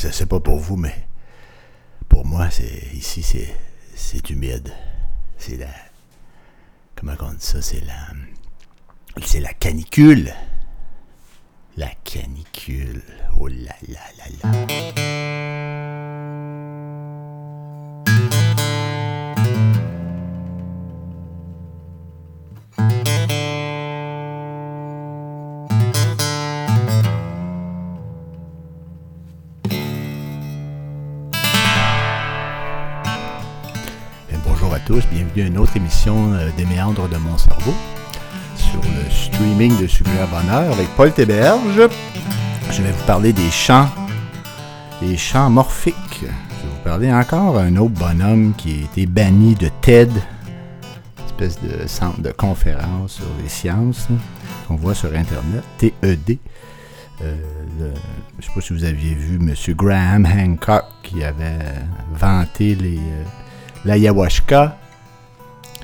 [0.00, 0.94] je sais pas pour vous, mais
[2.08, 3.54] pour moi, c'est ici, c'est,
[3.96, 4.72] c'est humide.
[5.38, 5.66] C'est la.
[6.94, 7.60] Comment on dit ça?
[7.60, 8.06] C'est la.
[9.24, 10.32] C'est la canicule.
[11.76, 13.02] La canicule.
[13.38, 14.66] Oh là là là là.
[35.34, 37.74] Bienvenue à une autre émission euh, des méandres de mon cerveau
[38.56, 41.88] sur le streaming de Super Bonheur avec Paul Théberge.
[42.70, 43.88] Je vais vous parler des chants,
[45.02, 45.96] des chants morphiques.
[46.20, 50.10] Je vais vous parler encore d'un autre bonhomme qui a été banni de TED,
[51.26, 54.16] espèce de centre de conférence sur les sciences là,
[54.66, 56.38] qu'on voit sur Internet, TED.
[57.22, 57.36] Euh,
[57.78, 59.54] je ne sais pas si vous aviez vu M.
[59.74, 61.58] Graham Hancock qui avait
[62.14, 63.24] vanté les, euh,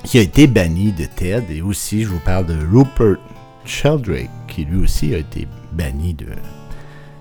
[0.05, 1.49] qui a été banni de TED.
[1.49, 3.17] Et aussi, je vous parle de Rupert
[3.65, 6.27] Sheldrake, qui lui aussi a été banni de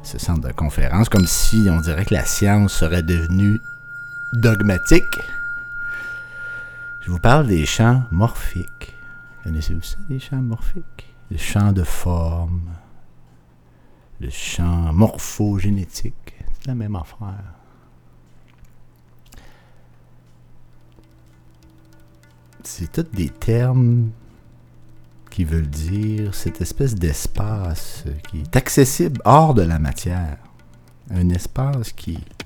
[0.03, 3.59] ce centre de conférence, comme si on dirait que la science serait devenue
[4.35, 5.19] dogmatique.
[7.01, 8.95] Je vous parle des champs morphiques.
[9.45, 11.15] Connaissez-vous ça, les champs morphiques?
[11.31, 12.71] Le champ de forme,
[14.21, 16.35] le champ morphogénétique.
[16.53, 17.64] C'est la même affaire.
[22.67, 24.11] C'est tous des termes
[25.31, 30.39] qui veulent dire cette espèce d'espace qui est accessible hors de la matière.
[31.11, 32.45] Un espace qui est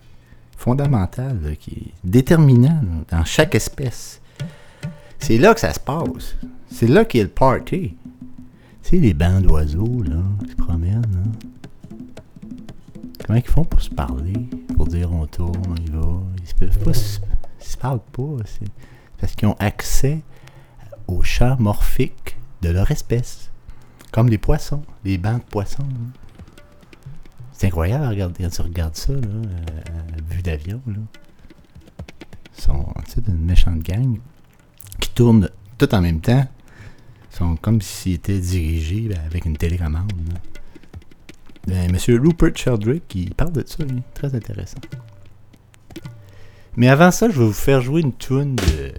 [0.57, 4.21] fondamental, qui est déterminant dans chaque espèce.
[5.19, 6.37] C'est là que ça se passe.
[6.71, 7.95] C'est là qu'est le party.
[8.83, 11.49] Tu sais, les bancs d'oiseaux, là, qui se promènent, là.
[13.27, 14.49] Comment ils font pour se parler?
[14.75, 16.23] Pour dire on tourne, on y va?
[16.41, 17.21] Ils se
[17.61, 18.37] se, parlent pas.
[19.19, 20.21] Parce qu'ils ont accès
[21.07, 23.51] au champ morphique de leur espèce.
[24.13, 25.87] Comme les poissons, les bancs de poissons.
[27.53, 30.81] C'est incroyable quand tu regardes ça, là, à, à vue d'avion.
[30.87, 30.95] là.
[32.57, 32.87] Ils sont
[33.19, 34.19] d'une méchante gang
[35.01, 36.47] qui tournent tout en même temps.
[37.33, 40.11] Ils sont comme s'ils étaient dirigés ben, avec une télécommande.
[40.33, 40.41] là.
[41.67, 44.03] Ben, Monsieur Rupert Sheldrake, qui parle de ça, lui.
[44.15, 44.79] très intéressant.
[46.77, 48.93] Mais avant ça, je vais vous faire jouer une tune de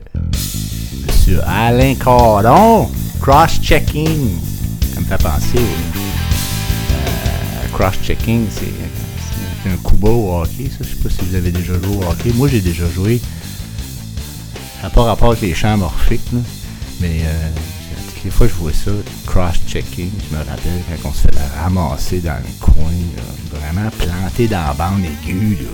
[1.08, 2.90] Monsieur Alain Cordon,
[3.22, 4.30] Cross-Checking.
[4.94, 5.62] Ça me fait penser au
[6.94, 10.78] euh, Cross-Checking, c'est un coup au hockey, ça.
[10.82, 12.32] Je sais pas si vous avez déjà joué au hockey.
[12.34, 13.22] Moi, j'ai déjà joué.
[14.82, 16.40] N'a pas rapport avec les champs morphiques, là.
[17.02, 17.50] Mais euh,
[18.08, 18.92] toutes les fois que je vois ça,
[19.26, 23.90] cross-checking, je me rappelle quand on se fait la ramasser dans le coin, là, vraiment
[23.92, 25.70] planté dans la bande aiguë, là.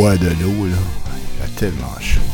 [0.00, 1.44] Boire de l'eau, là.
[1.44, 2.29] A tellement chaud.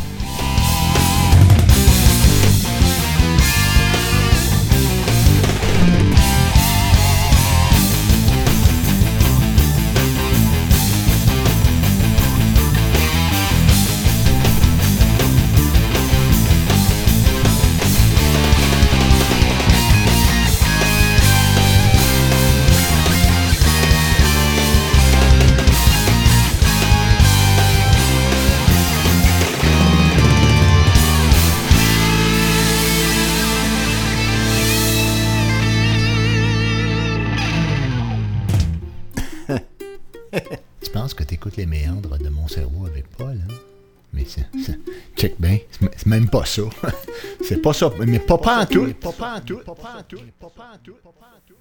[46.56, 46.62] Ça.
[47.42, 48.92] C'est pas ça, mais pas pas en tout.
[49.00, 49.58] Pas pas en tout.
[49.58, 50.20] Pas pas en tout.
[50.40, 50.94] Pas pas en tout.
[51.02, 51.54] Pas pas en tout.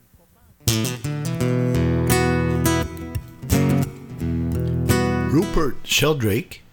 [5.31, 6.63] Rupert Sheldrake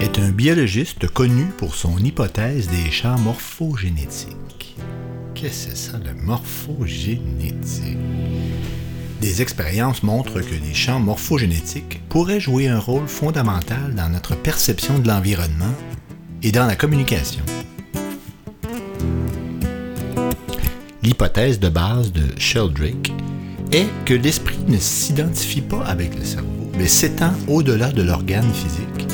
[0.00, 4.76] est un biologiste connu pour son hypothèse des champs morphogénétiques.
[5.34, 7.98] Qu'est-ce que c'est ça, le morphogénétique?
[9.20, 14.98] Des expériences montrent que les champs morphogénétiques pourraient jouer un rôle fondamental dans notre perception
[14.98, 15.74] de l'environnement
[16.42, 17.42] et dans la communication.
[21.02, 23.12] L'hypothèse de base de Sheldrake
[23.72, 29.08] est que l'esprit ne s'identifie pas avec le cerveau, mais s'étend au-delà de l'organe physique,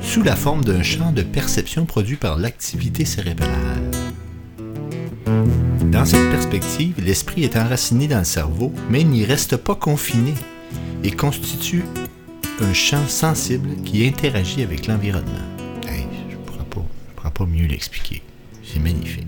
[0.00, 3.52] sous la forme d'un champ de perception produit par l'activité cérébrale.
[5.90, 10.34] Dans cette perspective, l'esprit est enraciné dans le cerveau, mais n'y reste pas confiné
[11.02, 11.84] et constitue
[12.60, 15.57] un champ sensible qui interagit avec l'environnement.
[17.38, 18.22] Pas, mieux l'expliquer.
[18.64, 19.26] C'est magnifique.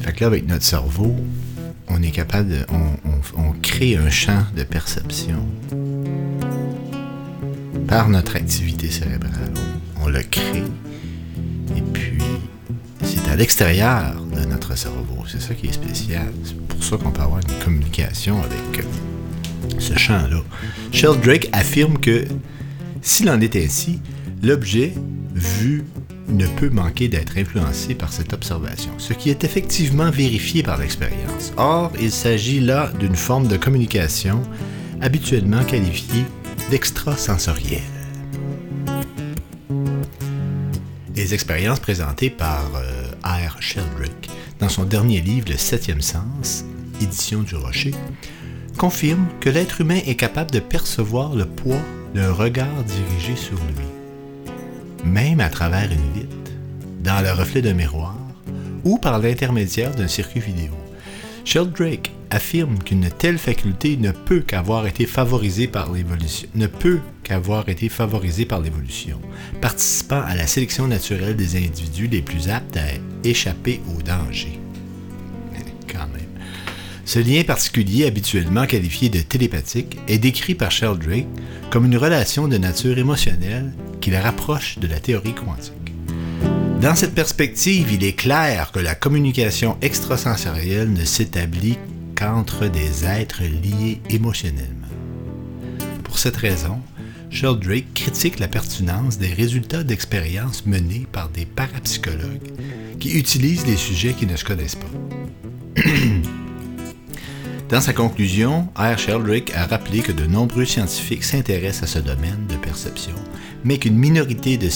[0.00, 1.14] Fait que là, avec notre cerveau,
[1.88, 2.66] on est capable de.
[2.70, 5.44] On, on- crée un champ de perception
[7.86, 9.52] par notre activité cérébrale.
[10.02, 10.62] On, le crée.
[11.76, 12.18] Et puis,
[13.02, 15.24] c'est à l'extérieur de notre cerveau.
[15.26, 16.28] C'est ça qui est spécial.
[16.44, 18.84] C'est pour ça qu'on peut avoir une communication avec
[19.78, 20.40] ce champ-là.
[20.92, 22.24] Sheldrake affirme que
[23.02, 24.00] s'il en est ainsi,
[24.42, 24.94] l'objet
[25.34, 25.84] vu
[26.28, 31.52] ne peut manquer d'être influencé par cette observation, ce qui est effectivement vérifié par l'expérience.
[31.56, 34.42] Or, il s'agit là d'une forme de communication
[35.00, 36.24] habituellement qualifiée
[36.70, 37.80] d'extrasensorielle.
[41.14, 43.60] Les expériences présentées par euh, R.
[43.60, 44.28] Sheldrake
[44.60, 46.64] dans son dernier livre Le Septième Sens,
[47.00, 47.94] édition du Rocher,
[48.76, 51.80] confirment que l'être humain est capable de percevoir le poids
[52.14, 53.84] d'un regard dirigé sur lui,
[55.08, 56.36] même à travers une vitre,
[57.02, 58.16] dans le reflet d'un miroir
[58.84, 60.72] ou par l'intermédiaire d'un circuit vidéo.
[61.44, 66.78] Sheldrake affirme qu'une telle faculté ne peut qu'avoir été favorisée par l'évolution,
[69.60, 72.86] participant à la sélection naturelle des individus les plus aptes à
[73.24, 74.58] échapper au danger.
[77.08, 81.24] Ce lien particulier, habituellement qualifié de télépathique, est décrit par Sheldrake
[81.70, 83.72] comme une relation de nature émotionnelle
[84.02, 85.72] qui la rapproche de la théorie quantique.
[86.82, 91.78] Dans cette perspective, il est clair que la communication extrasensorielle ne s'établit
[92.14, 94.86] qu'entre des êtres liés émotionnellement.
[96.04, 96.78] Pour cette raison,
[97.30, 102.52] Sheldrake critique la pertinence des résultats d'expériences menées par des parapsychologues
[103.00, 105.82] qui utilisent les sujets qui ne se connaissent pas.
[107.68, 108.96] Dans sa conclusion, R.
[108.96, 113.12] Sheldrake a rappelé que de nombreux scientifiques s'intéressent à ce domaine de perception,
[113.62, 114.70] mais qu'une minorité de,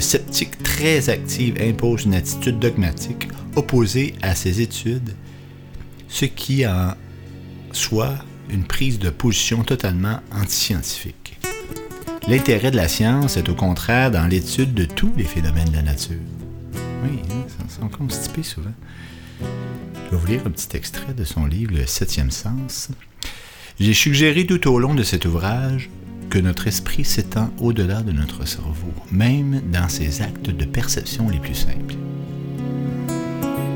[0.00, 5.14] sceptiques très active impose une attitude dogmatique opposée à ces études,
[6.08, 6.94] ce qui en
[7.72, 8.16] soit
[8.48, 11.38] une prise de position totalement antiscientifique.
[12.26, 15.82] L'intérêt de la science est au contraire dans l'étude de tous les phénomènes de la
[15.82, 16.16] nature.
[17.04, 18.72] Oui, hein, ça sont constipés souvent.
[20.10, 22.88] Je vais vous lire un petit extrait de son livre Le Septième Sens.
[23.78, 25.90] J'ai suggéré tout au long de cet ouvrage
[26.30, 31.38] que notre esprit s'étend au-delà de notre cerveau, même dans ses actes de perception les
[31.38, 31.96] plus simples.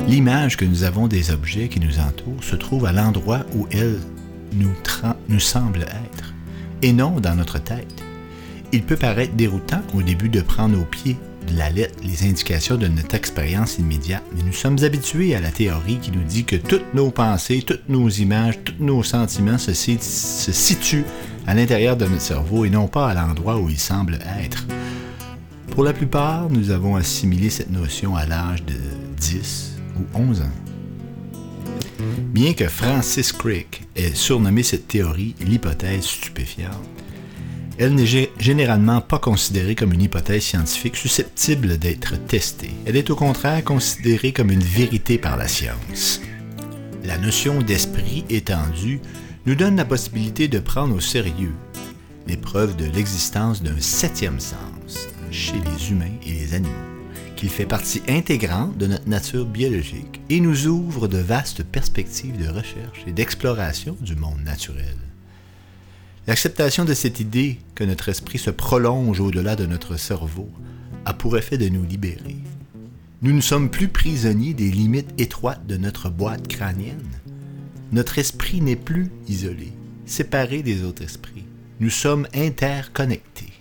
[0.08, 4.00] L'image que nous avons des objets qui nous entourent se trouve à l'endroit où elle
[4.54, 6.32] nous, semble être,
[6.80, 8.02] et non dans notre tête.
[8.72, 12.76] Il peut paraître déroutant au début de prendre au pied de la lettre les indications
[12.76, 16.56] de notre expérience immédiate, mais nous sommes habitués à la théorie qui nous dit que
[16.56, 21.04] toutes nos pensées, toutes nos images, tous nos sentiments se, situent
[21.46, 24.66] à l'intérieur de notre cerveau et non pas à l'endroit où ils semblent être.
[25.70, 28.74] Pour la plupart, nous avons assimilé cette notion à l'âge de
[29.18, 30.44] 10 ou 11 ans.
[32.32, 36.72] Bien que Francis Crick ait surnommé cette théorie l'hypothèse stupéfiante,
[37.78, 42.72] Elle n'est généralement pas considérée comme une hypothèse scientifique susceptible d'être testée.
[42.86, 46.20] Elle est au contraire considérée comme une vérité par la science.
[47.04, 49.00] La notion d'esprit étendu
[49.46, 51.54] nous donne la possibilité de prendre au sérieux
[52.28, 56.70] l'épreuve de l'existence d'un septième sens chez les humains et les animaux,
[57.36, 62.48] qu'il fait partie intégrante de notre nature biologique et nous ouvre de vastes perspectives de
[62.48, 64.96] recherche et d'exploration du monde naturel.
[66.28, 70.48] L'acceptation de cette idée que notre esprit se prolonge au-delà de notre cerveau
[71.04, 72.36] a pour effet de nous libérer.
[73.22, 77.10] Nous ne sommes plus prisonniers des limites étroites de notre boîte crânienne.
[77.90, 79.72] Notre esprit n'est plus isolé,
[80.06, 81.44] séparé des autres esprits.
[81.80, 83.52] Nous sommes interconnectés.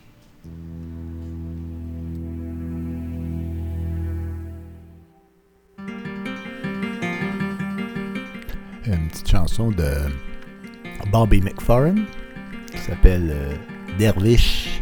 [8.86, 9.92] Une petite chanson de
[11.12, 12.06] Bobby McFarren
[12.72, 13.54] qui s'appelle euh,
[13.98, 14.82] Dervish.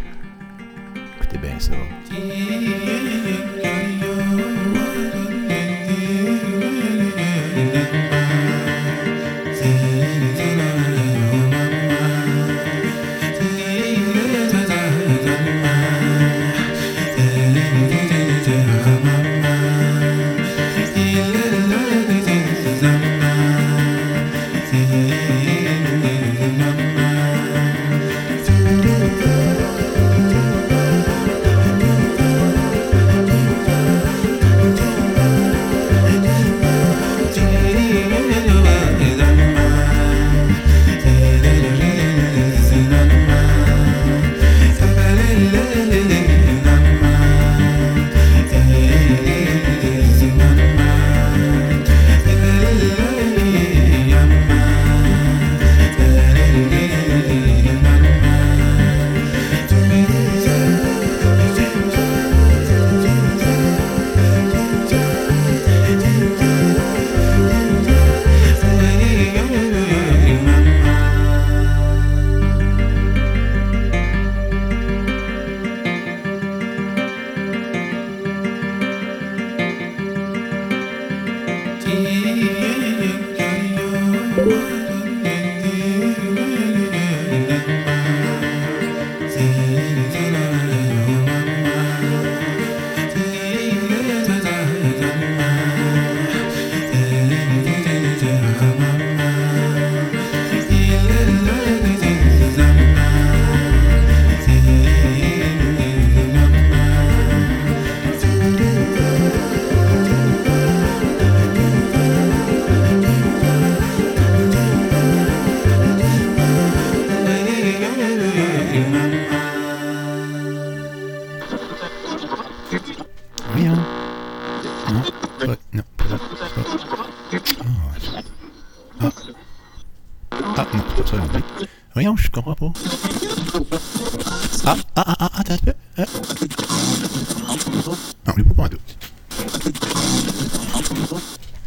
[1.18, 1.74] Écoutez bien ça.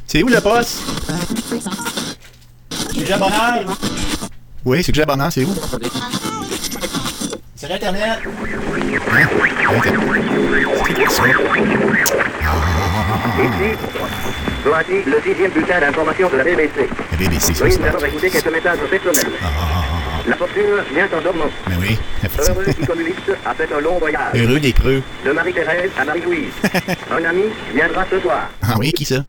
[0.07, 0.79] C'est où le poste?
[2.95, 3.77] C'est Bonheur?
[4.65, 5.55] Oui, c'est que Bonheur, c'est où?
[7.57, 8.03] Sur Internet.
[8.03, 9.29] Hein?
[10.97, 11.23] C'est ça?
[13.43, 13.79] Ici,
[14.65, 16.89] voici le sixième bulletin d'information de la BBC.
[17.13, 19.33] La BBC, Oui, nous allons écouter quelques messages personnels.
[20.29, 20.63] La fortune
[20.95, 21.51] vient en dormant.
[21.69, 21.99] Mais oui,
[22.39, 22.71] Heureux qui
[23.45, 24.35] a fait un long voyage.
[24.35, 25.03] Heureux des creux.
[25.27, 26.53] De Marie-Thérèse à Marie-Louise.
[27.11, 27.43] un ami
[27.75, 28.49] viendra ce soir.
[28.63, 29.25] Ah oui, qui ça?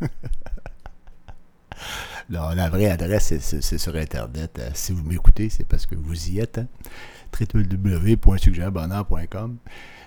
[2.30, 4.58] non, la vraie adresse, c'est sur Internet.
[4.58, 6.58] Euh, si vous m'écoutez, c'est parce que vous y êtes.
[6.58, 6.66] Hein?
[7.54, 9.56] www.suggérebonheur.com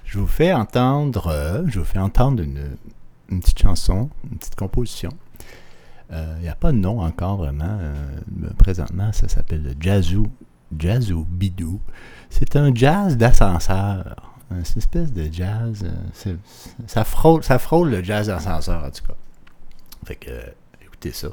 [0.06, 2.78] Je vous fais entendre, euh, je vous fais entendre une,
[3.42, 5.10] petite chanson, une petite composition.
[6.12, 7.78] Euh, Il n'y a pas de nom encore vraiment.
[7.80, 10.24] Euh, présentement, ça s'appelle le Jazzu,
[10.78, 11.80] Jazzu Bidou.
[12.30, 14.16] C'est un jazz d'ascenseur
[14.52, 15.86] euh, C'est une espèce de jazz.
[16.88, 19.16] Ça, frôle, ça le jazz d'ascenseur, en tout cas.
[20.06, 20.32] Fait que,
[20.82, 21.30] écoutez ça.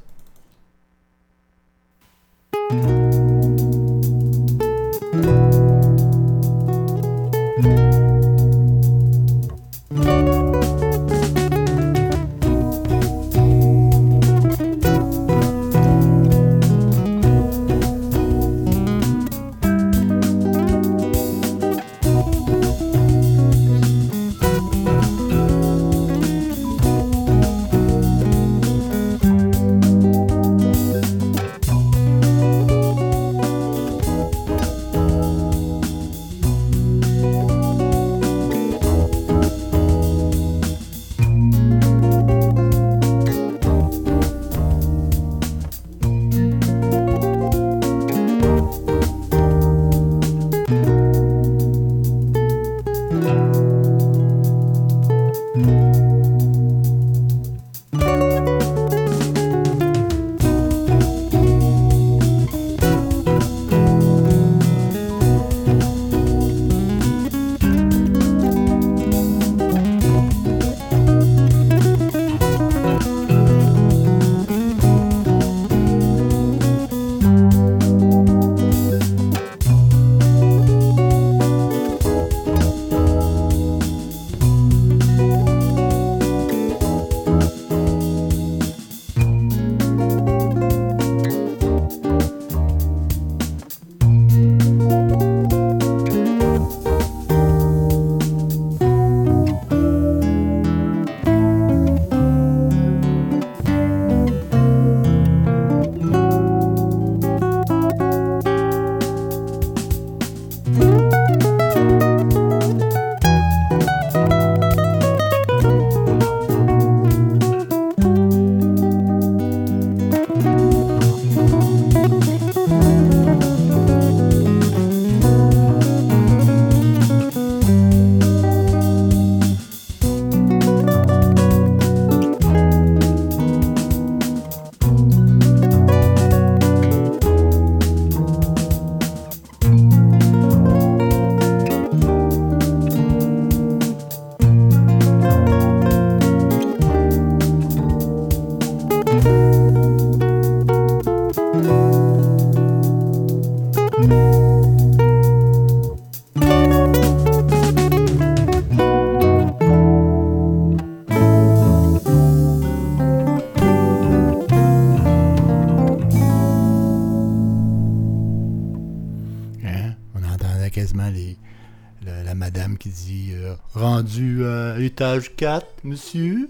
[174.99, 176.49] Étage 4, monsieur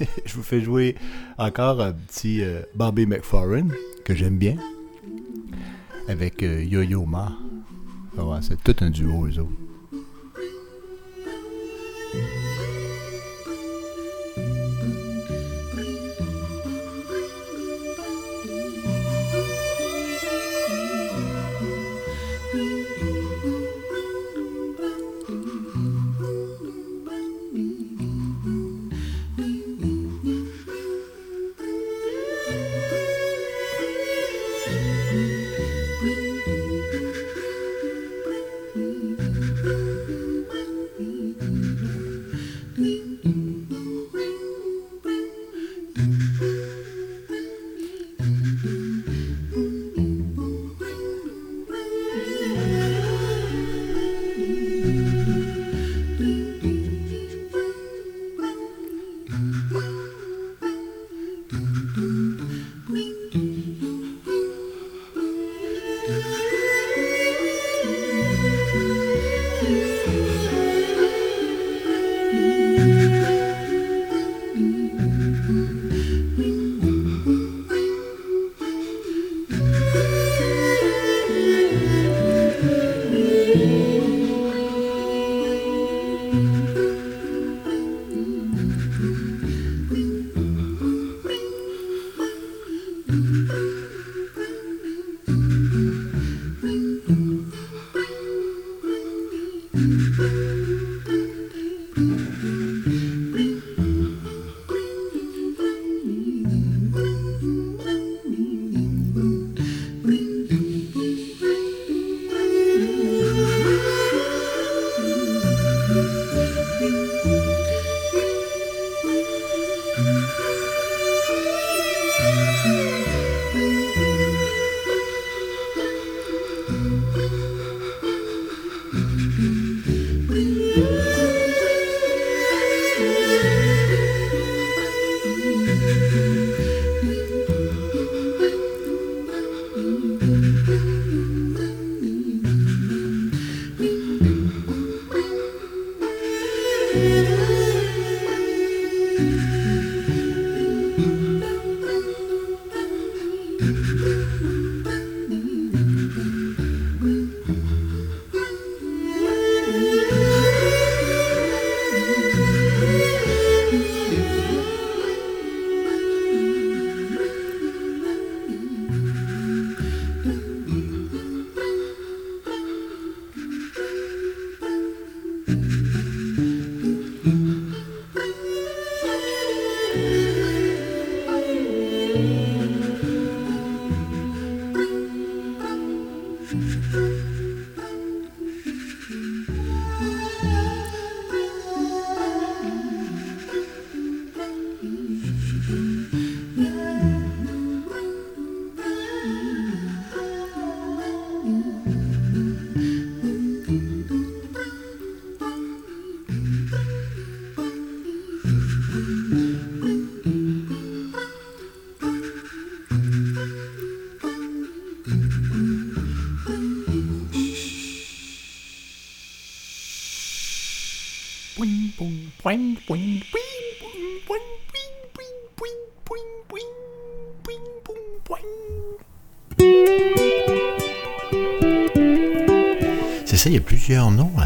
[0.26, 0.96] Je vous fais jouer
[1.38, 3.06] encore un petit euh, Bobby
[4.04, 4.56] que j'aime bien
[6.08, 7.32] avec euh, Yo-Yo Ma.
[8.18, 9.61] Ah c'est tout un duo, eux autres.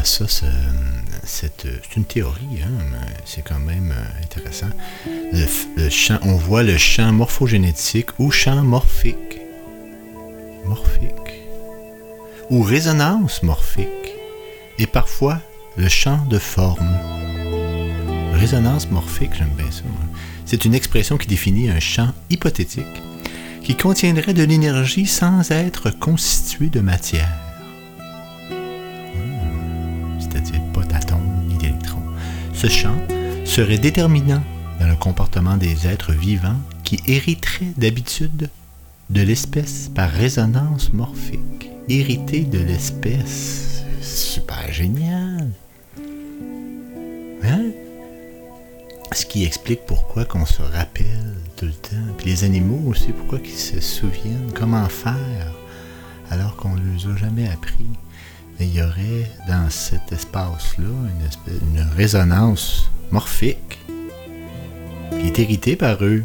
[0.07, 0.25] Ça.
[1.23, 4.69] C'est une théorie, hein, c'est quand même euh, intéressant.
[5.05, 9.41] Le, champ, on voit le champ morphogénétique ou champ morphique.
[10.65, 11.41] Morphique.
[12.49, 13.87] Ou résonance morphique.
[14.79, 15.41] Et parfois
[15.75, 16.97] le champ de forme.
[18.33, 19.83] Résonance morphique, j'aime bien ça.
[20.45, 22.85] C'est une expression qui définit un champ hypothétique
[23.63, 27.46] qui contiendrait de l'énergie sans être constitué de matière.
[32.57, 32.97] Ce champ
[33.45, 34.41] serait déterminant
[34.79, 38.49] dans le comportement des êtres vivants qui hériteraient d'habitude
[39.11, 41.69] de l'espèce par résonance morphique.
[41.87, 43.83] Hériter de l'espèce.
[44.01, 45.51] Super génial.
[47.43, 47.65] Hein?
[49.11, 52.15] Ce qui explique pourquoi qu'on se rappelle tout le temps.
[52.17, 55.53] Puis les animaux aussi, pourquoi ils se souviennent, comment faire,
[56.31, 57.85] alors qu'on ne les a jamais appris?
[58.59, 63.79] Il y aurait dans cet espace-là une, une résonance morphique
[65.11, 66.23] qui est héritée par eux.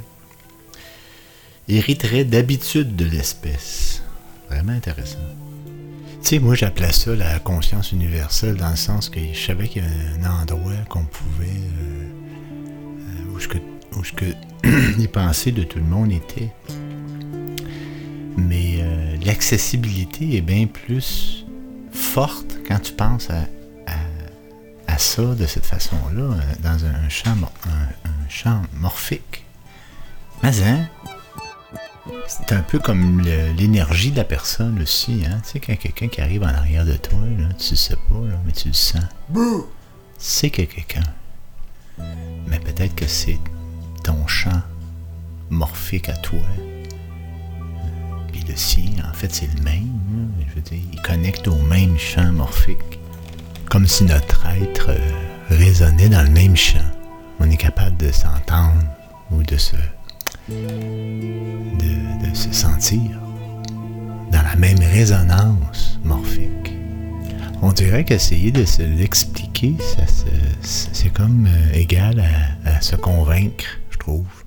[1.69, 4.03] Hériterait d'habitude de l'espèce.
[4.49, 5.19] Vraiment intéressant.
[6.23, 9.83] Tu sais, moi j'appelais ça la conscience universelle dans le sens que je savais qu'il
[9.83, 11.47] y avait un endroit qu'on pouvait.
[11.47, 12.11] euh,
[13.01, 13.59] euh, où ce que,
[13.97, 14.27] où ce que
[14.99, 16.53] les pensées de tout le monde étaient.
[18.37, 21.42] Mais euh, l'accessibilité est bien plus
[21.93, 23.45] forte quand tu penses à,
[24.99, 29.45] ça de cette façon-là, euh, dans un champ, un, champ morphique.
[30.43, 30.87] Mais hein,
[32.29, 33.21] c'est un peu comme
[33.57, 35.25] l'énergie de la personne aussi.
[35.27, 35.41] Hein?
[35.45, 38.15] Tu sais, quand quelqu'un qui arrive en arrière de toi, là, tu le sais pas,
[38.15, 39.03] là, mais tu le sens.
[40.19, 41.03] C'est que quelqu'un.
[42.47, 43.41] Mais peut-être que c'est
[44.05, 44.63] ton champ
[45.51, 46.41] morphique à toi.
[48.53, 49.99] En fait, c'est le même.
[50.47, 52.99] Je veux dire, il connecte au même champ morphique.
[53.71, 54.99] Comme si notre être euh,
[55.49, 56.79] résonnait dans le même champ.
[57.41, 58.85] On est capable de s'entendre
[59.31, 59.77] ou de se.
[60.49, 63.01] de, se sentir
[64.31, 66.73] dans la même résonance morphique.
[67.63, 69.77] On dirait qu'essayer de se l'expliquer,
[70.63, 72.23] c'est comme euh, égal
[72.65, 74.42] à se convaincre, je trouve.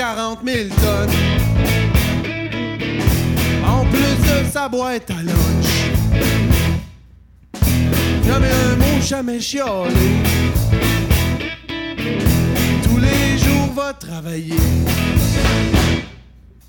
[0.00, 1.10] 40 000 tonnes.
[3.66, 5.90] En plus de sa boîte à lunch.
[8.26, 10.10] Jamais un mot, jamais chialé.
[12.82, 14.56] Tous les jours va travailler.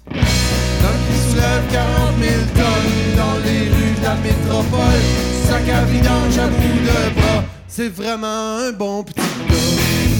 [0.09, 5.01] L'homme qui soulève 40 000 tonnes dans les rues de la métropole.
[5.47, 7.45] Sac à vidange à bout de bras.
[7.69, 10.10] C'est vraiment un bon petit gars.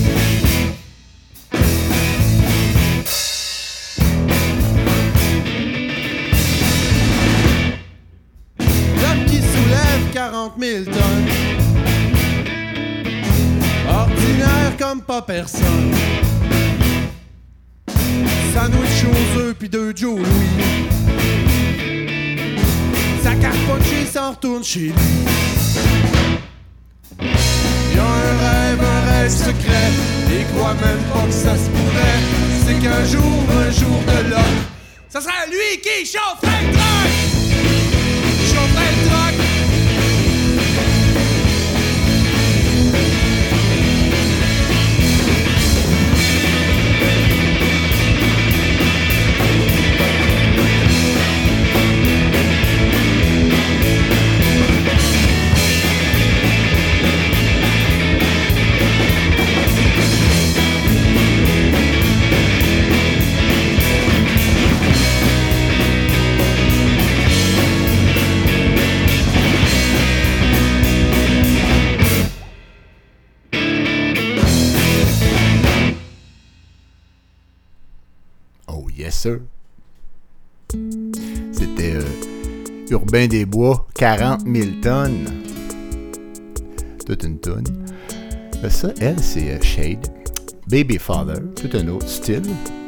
[10.29, 11.29] 40 000 tonnes.
[13.89, 15.91] Ordinaire comme pas personne.
[18.53, 20.85] Sandwich aux œufs puis deux Joe Louis.
[23.23, 24.93] Sa carpoche s'en retourne chez lui.
[27.19, 29.89] Il a un rêve, un rêve secret.
[30.31, 32.19] Et croit même pas que ça se pourrait.
[32.67, 34.61] C'est qu'un jour, un jour de l'homme,
[35.09, 36.90] ça sera lui qui chaufferait le
[79.21, 79.43] C'était
[81.93, 82.01] euh,
[82.89, 85.29] Urbain des Bois, 40 000 tonnes.
[87.05, 87.65] Toute une tonne.
[88.63, 90.07] Euh, Ça, elle, c'est euh, Shade.
[90.67, 92.41] Baby Father, tout un autre style,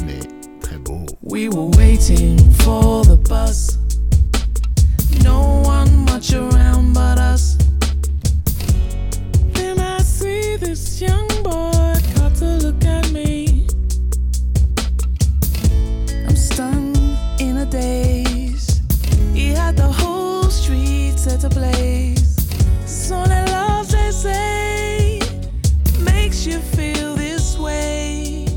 [0.07, 0.21] mais
[0.59, 1.05] très beau.
[1.21, 3.77] We were waiting for the bus.
[5.23, 7.59] No one much around but us.
[9.53, 11.72] Then I see this young boy
[21.51, 22.89] street set.
[22.89, 25.19] So that love, they say,
[25.99, 28.47] makes you feel this way.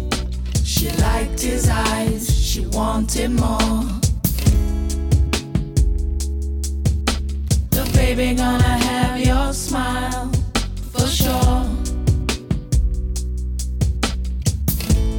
[0.64, 3.82] She liked his eyes, she wanted more.
[7.70, 10.30] The baby gonna have your smile
[10.92, 11.66] for sure.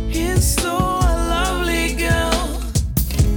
[0.09, 2.61] He's so a lovely girl,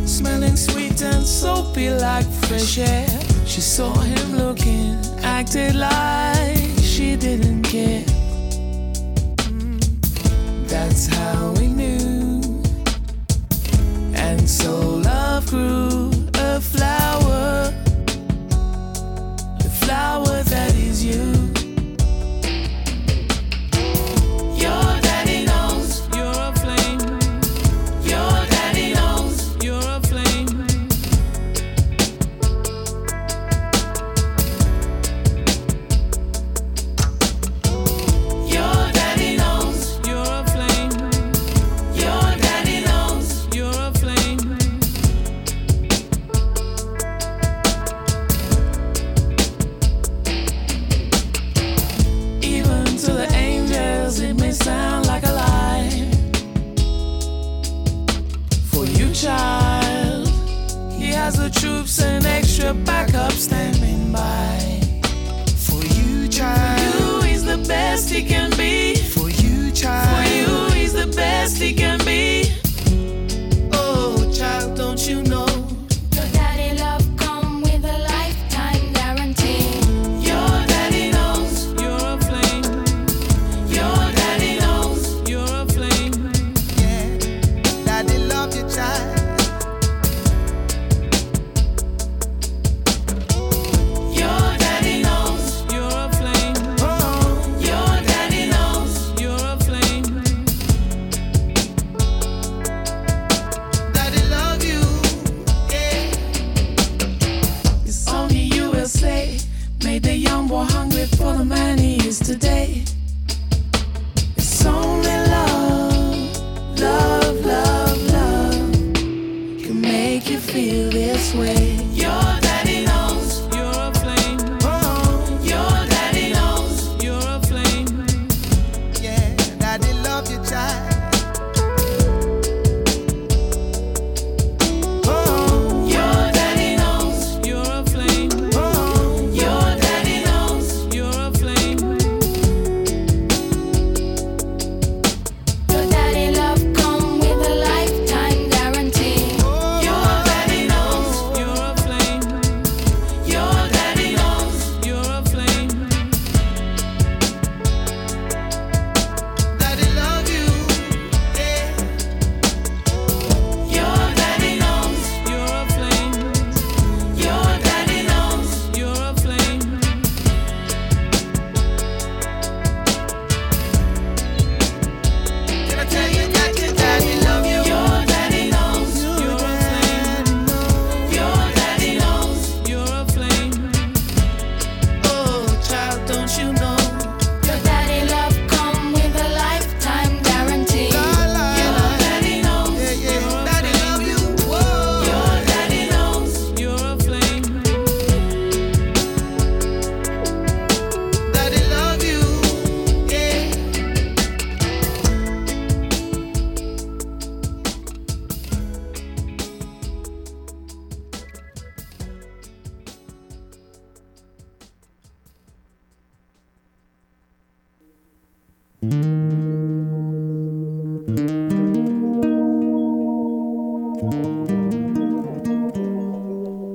[0.07, 3.20] smelling sweet and soapy like fresh air.
[3.61, 8.03] She saw him looking, acted like she didn't care.
[9.37, 12.41] Mm, That's how we knew.
[14.15, 17.71] And so love grew a flower,
[19.59, 21.40] the flower that is you.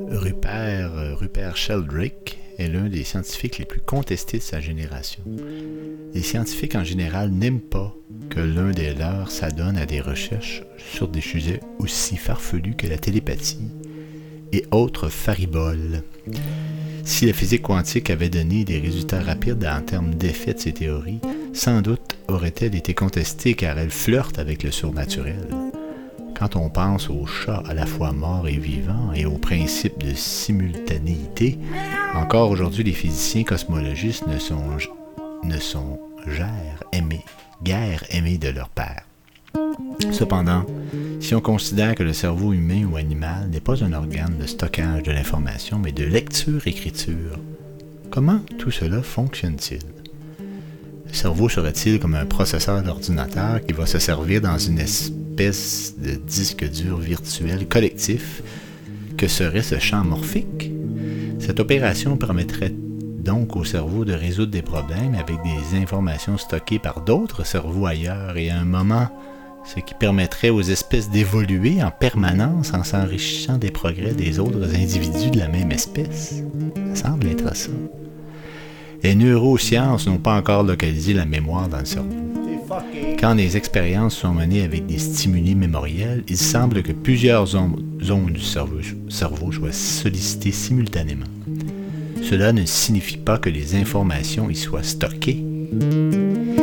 [0.10, 5.24] Rupert, euh, Rupert Sheldrake est l'un des scientifiques les plus contestés de sa génération.
[6.13, 7.95] Les scientifiques en général n'aiment pas
[8.30, 12.98] que l'un des leurs s'adonne à des recherches sur des sujets aussi farfelus que la
[12.98, 13.71] télépathie
[14.52, 16.04] et autres fariboles.
[17.04, 21.21] Si la physique quantique avait donné des résultats rapides en termes d'effet de ses théories,
[21.56, 25.48] sans doute aurait-elle été contestée car elle flirte avec le surnaturel.
[26.38, 30.13] Quand on pense aux chats à la fois morts et vivants et au principe de
[30.13, 31.58] simultanéité,
[32.13, 34.63] encore aujourd'hui les physiciens cosmologistes ne sont,
[35.44, 37.24] ne sont guère aimés,
[37.63, 39.04] guère aimés de leur père.
[40.12, 40.65] Cependant,
[41.22, 45.04] si on considère que le cerveau humain ou animal n'est pas un organe de stockage
[45.04, 47.39] de l'information, mais de lecture-écriture,
[48.12, 50.05] comment tout cela fonctionne-t-il?
[51.15, 56.15] Le cerveau serait-il comme un processeur d'ordinateur qui va se servir dans une espèce de
[56.15, 58.43] disque dur virtuel collectif?
[59.17, 60.71] Que serait ce champ morphique?
[61.39, 62.73] Cette opération permettrait
[63.23, 68.36] donc au cerveau de résoudre des problèmes avec des informations stockées par d'autres cerveaux ailleurs
[68.36, 69.08] et à un moment
[69.63, 75.32] ce qui permettrait aux espèces d'évoluer en permanence en s'enrichissant des progrès des autres individus
[75.32, 76.43] de la même espèce.
[76.93, 77.69] Ça semble être ça.
[79.06, 82.10] Les neurosciences n'ont pas encore localisé la mémoire dans le cerveau.
[83.20, 88.41] Quand les expériences sont menées avec des stimuli mémoriels, il semble que plusieurs zones du
[88.41, 91.28] cerveau, cerveau soient sollicitées simultanément.
[92.24, 95.46] Cela ne signifie pas que les informations y soient stockées,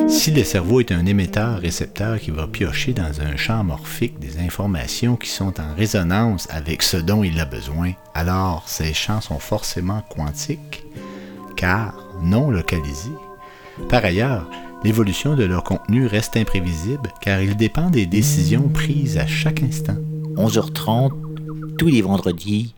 [0.08, 5.14] si le cerveau est un émetteur-récepteur qui va piocher dans un champ morphique des informations
[5.14, 10.02] qui sont en résonance avec ce dont il a besoin, alors ces champs sont forcément
[10.10, 10.82] quantiques,
[11.56, 13.10] car non localisés.
[13.88, 14.48] Par ailleurs,
[14.84, 19.96] l'évolution de leur contenu reste imprévisible car il dépend des décisions prises à chaque instant.
[20.36, 21.12] 11h30,
[21.78, 22.74] tous les vendredis,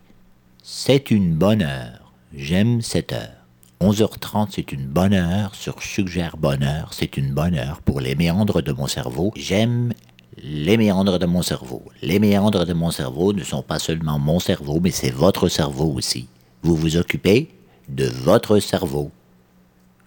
[0.63, 2.11] c'est une bonne heure.
[2.33, 3.45] J'aime cette heure.
[3.81, 5.53] 11h30, c'est une bonne heure.
[5.53, 9.31] Sur Suggère Bonheur, c'est une bonne heure pour les méandres de mon cerveau.
[9.35, 9.93] J'aime
[10.41, 11.83] les méandres de mon cerveau.
[12.01, 15.93] Les méandres de mon cerveau ne sont pas seulement mon cerveau, mais c'est votre cerveau
[15.95, 16.27] aussi.
[16.63, 17.49] Vous vous occupez
[17.89, 19.11] de votre cerveau.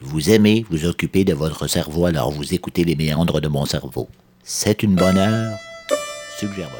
[0.00, 4.08] Vous aimez vous occuper de votre cerveau, alors vous écoutez les méandres de mon cerveau.
[4.44, 5.58] C'est une bonne heure.
[6.38, 6.70] Suggère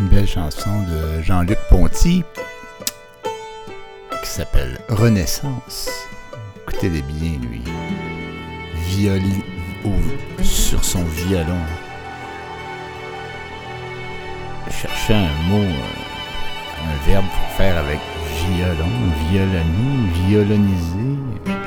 [0.00, 2.22] une belle chanson de Jean-Luc Ponty
[4.22, 5.90] qui s'appelle Renaissance.
[6.62, 7.60] Écoutez-les bien, lui.
[8.86, 9.42] Violi
[9.84, 11.60] ou sur son violon.
[14.68, 17.98] Je cherchais un mot, euh, un verbe pour faire avec
[18.48, 21.18] violon, violonner, violoniser.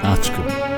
[0.04, 0.73] En tout cas.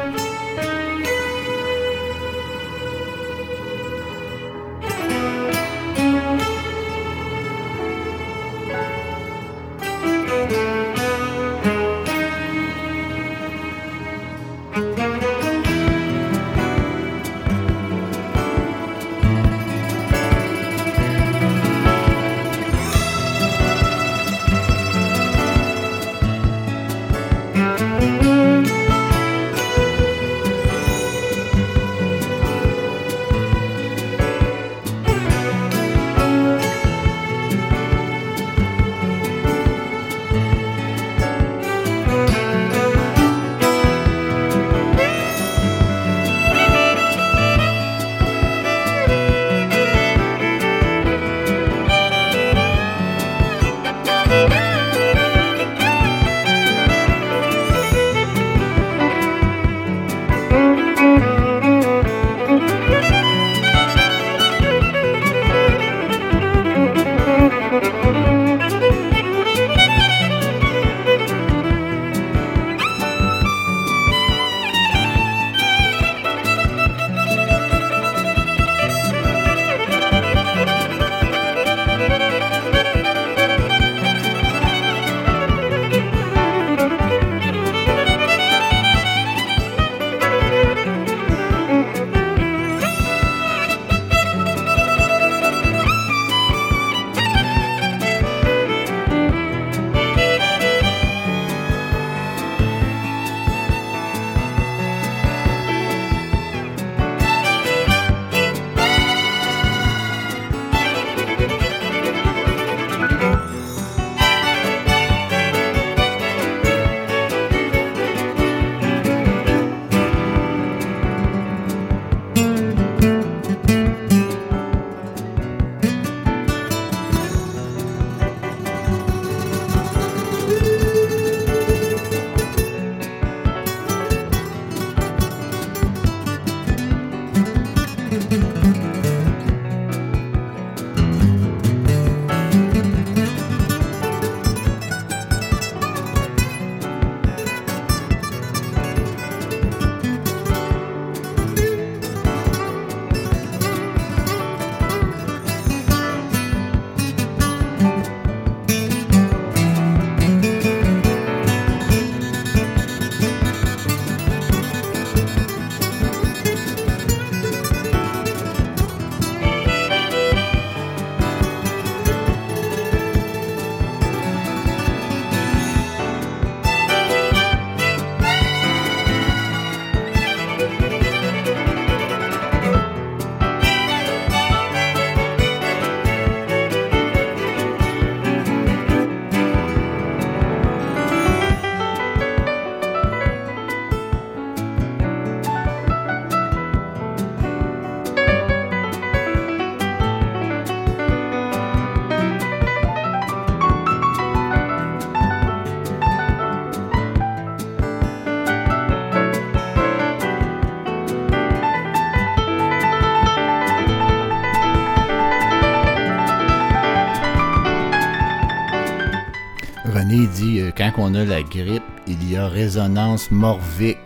[220.95, 223.97] Quand on a la grippe, il y a résonance morvique.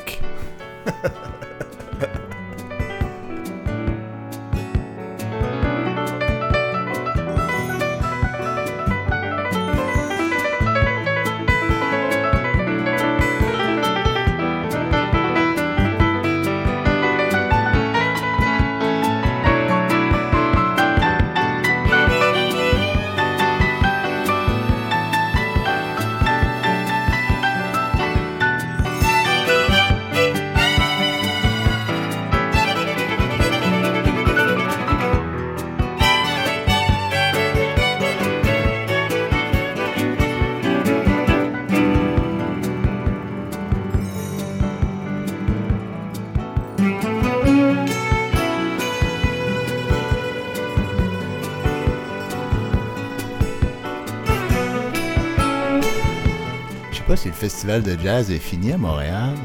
[57.70, 59.36] Festival de jazz est fini à Montréal.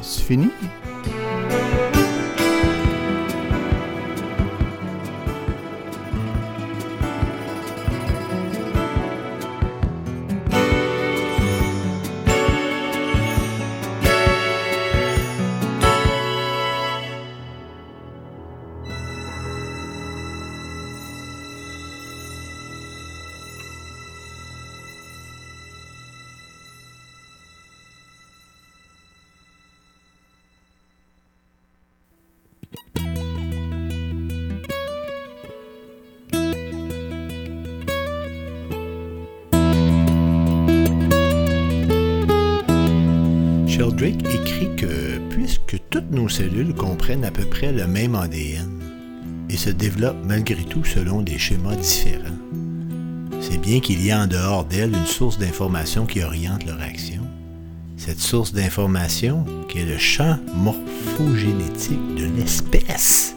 [0.00, 0.48] C'est fini?
[48.20, 48.70] ADN
[49.48, 52.36] et se développent malgré tout selon des schémas différents,
[53.40, 57.22] c'est bien qu'il y a en dehors d'elles une source d'information qui oriente leur action.
[57.96, 63.34] Cette source d'information qui est le champ morphogénétique de l'espèce.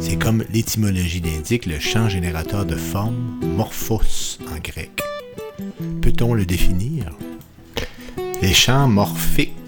[0.00, 5.00] C'est comme l'étymologie l'indique le champ générateur de forme, morphos en grec.
[6.00, 7.12] Peut-on le définir?
[8.40, 9.61] Les champs morphiques,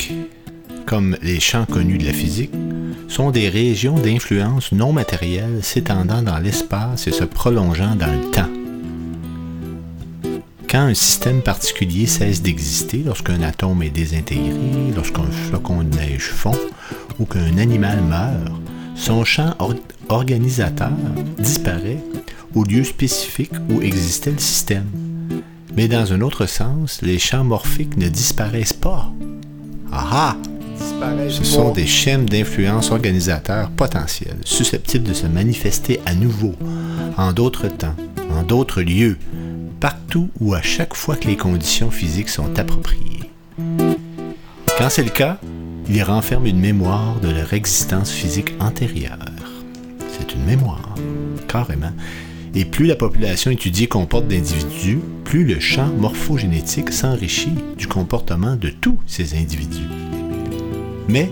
[0.87, 2.53] comme les champs connus de la physique,
[3.09, 8.51] sont des régions d'influence non matérielle s'étendant dans l'espace et se prolongeant dans le temps.
[10.69, 16.59] Quand un système particulier cesse d'exister, lorsqu'un atome est désintégré, lorsqu'un flocon de neige fond
[17.21, 18.53] ou qu'un animal meurt,
[18.97, 19.75] son champ or-
[20.09, 20.91] organisateur
[21.39, 22.03] disparaît
[22.55, 24.87] au lieu spécifique où existait le système.
[25.77, 29.13] Mais dans un autre sens, les champs morphiques ne disparaissent pas.
[29.93, 30.37] Ah ah!
[31.29, 36.55] Ce sont des schèmes d'influence organisateurs potentiels, susceptibles de se manifester à nouveau,
[37.17, 37.95] en d'autres temps,
[38.31, 39.19] en d'autres lieux,
[39.81, 43.31] partout ou à chaque fois que les conditions physiques sont appropriées.
[44.79, 45.39] Quand c'est le cas,
[45.89, 49.19] ils renferment une mémoire de leur existence physique antérieure.
[50.19, 50.95] C'est une mémoire,
[51.49, 51.93] carrément.
[52.55, 58.69] Et plus la population étudiée comporte d'individus, plus le champ morphogénétique s'enrichit du comportement de
[58.69, 59.89] tous ces individus.
[61.09, 61.31] Mais,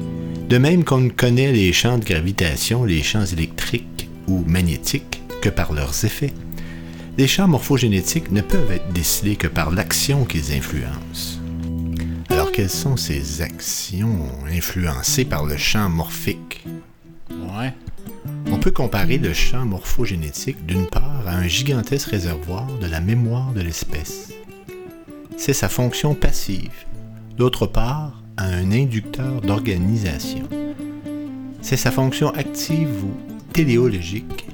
[0.48, 5.48] de même qu'on ne connaît les champs de gravitation, les champs électriques ou magnétiques que
[5.48, 6.32] par leurs effets,
[7.18, 11.38] les champs morphogénétiques ne peuvent être décidés que par l'action qu'ils influencent.
[12.28, 16.64] Alors, quelles sont ces actions influencées par le champ morphique?
[17.30, 17.74] Ouais.
[18.50, 23.52] On peut comparer le champ morphogénétique d'une part à un gigantesque réservoir de la mémoire
[23.52, 24.32] de l'espèce.
[25.36, 26.86] C'est sa fonction passive.
[27.36, 30.48] D'autre part, à un inducteur d'organisation.
[31.60, 34.46] C'est sa fonction active ou téléologique.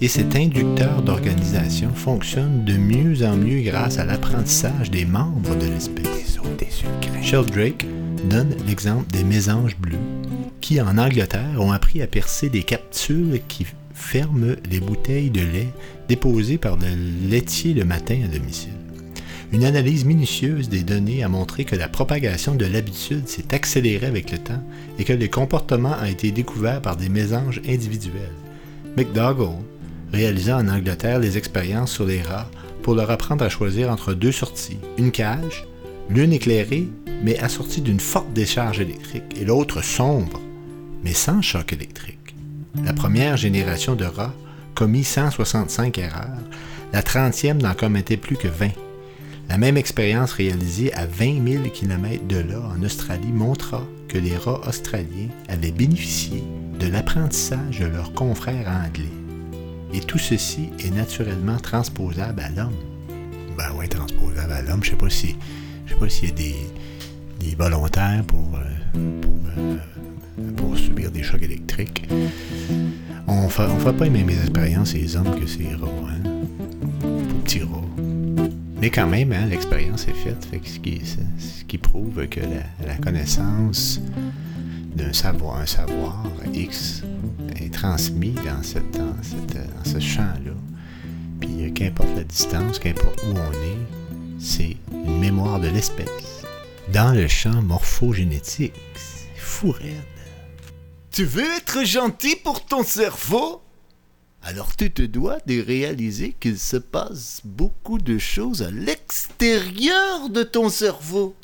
[0.00, 5.66] Et cet inducteur d'organisation fonctionne de mieux en mieux grâce à l'apprentissage des membres de
[5.66, 6.38] l'espèce.
[7.22, 7.86] Sheldrake
[8.30, 9.98] donne l'exemple des mésanges bleus
[10.60, 15.72] qui, en Angleterre, ont appris à percer des capsules qui ferment les bouteilles de lait
[16.08, 18.72] déposées par le laitier le matin à domicile.
[19.52, 24.32] Une analyse minutieuse des données a montré que la propagation de l'habitude s'est accélérée avec
[24.32, 24.62] le temps
[24.98, 28.34] et que le comportement a été découvert par des mésanges individuels.
[28.96, 29.58] McDougall
[30.12, 32.50] réalisa en Angleterre les expériences sur les rats
[32.82, 35.66] pour leur apprendre à choisir entre deux sorties, une cage,
[36.10, 36.88] l'une éclairée
[37.22, 40.40] mais assortie d'une forte décharge électrique et l'autre sombre
[41.04, 42.34] mais sans choc électrique.
[42.84, 44.34] La première génération de rats
[44.74, 46.42] commit 165 erreurs,
[46.92, 48.70] la trentième n'en commettait plus que 20.
[49.48, 54.36] La même expérience réalisée à 20 000 km de là en Australie montra que les
[54.36, 56.42] rats australiens avaient bénéficié
[56.78, 59.04] de l'apprentissage de leurs confrères anglais.
[59.94, 62.74] Et tout ceci est naturellement transposable à l'homme.
[63.56, 64.82] ben ouais, transposable à l'homme.
[64.82, 64.96] Je sais
[65.88, 66.56] sais pas s'il y a des,
[67.40, 68.98] des volontaires pour, euh,
[69.58, 72.06] euh, subir des chocs électriques.
[73.26, 76.30] On on fait pas les mêmes expériences les hommes que ces rats, hein?
[77.44, 77.85] Petits rats.
[78.86, 84.00] Mais quand même, hein, l'expérience est faite, ce, qui, prouve que la, connaissance
[84.94, 86.24] d'un savoir, un savoir
[86.54, 87.02] X
[87.56, 88.62] est transmis dans,
[89.00, 90.52] dans ce champ-là.
[91.40, 96.44] Puis euh, qu'importe la distance, qu'importe où on est, c'est une mémoire de l'espèce.
[96.92, 99.96] Dans le champ morphogénétique, c'est fou raide.
[101.10, 103.62] Tu veux être gentil pour ton cerveau?
[104.46, 110.44] Alors tu te dois de réaliser qu'il se passe beaucoup de choses à l'extérieur de
[110.44, 111.34] ton cerveau.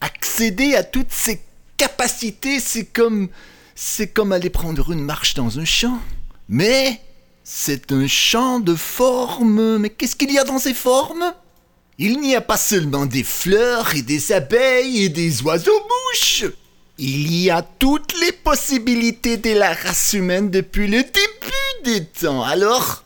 [0.00, 1.40] Accéder à toutes ces
[1.76, 3.28] capacités, c'est comme
[3.76, 6.00] c'est comme aller prendre une marche dans un champ.
[6.48, 7.00] Mais
[7.44, 9.78] c'est un champ de formes.
[9.78, 11.32] Mais qu'est-ce qu'il y a dans ces formes?
[11.98, 16.46] Il n'y a pas seulement des fleurs et des abeilles et des oiseaux-mouches.
[16.96, 22.44] Il y a toutes les possibilités de la race humaine depuis le début des temps.
[22.44, 23.02] Alors,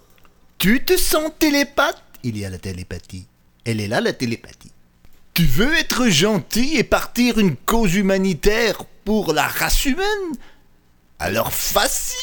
[0.59, 2.03] tu te sens télépathe?
[2.23, 3.27] Il y a la télépathie.
[3.65, 4.73] Elle est là, la télépathie.
[5.33, 10.37] Tu veux être gentil et partir une cause humanitaire pour la race humaine?
[11.19, 12.17] Alors facile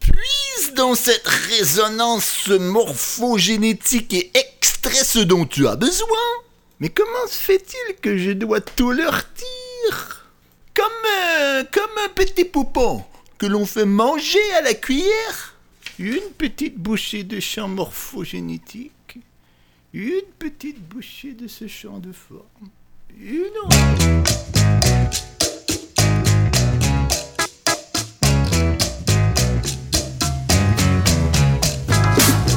[0.00, 6.06] Puise dans cette résonance morphogénétique et extrait ce dont tu as besoin.
[6.80, 10.25] Mais comment se fait-il que je dois tout leur dire?
[10.76, 10.86] Comme,
[11.30, 13.02] euh, comme un petit poupon
[13.38, 15.56] que l'on fait manger à la cuillère
[15.98, 18.92] Une petite bouchée de champ morphogénétique
[19.98, 22.68] une petite bouchée de ce champ de forme.
[23.18, 23.76] Une autre.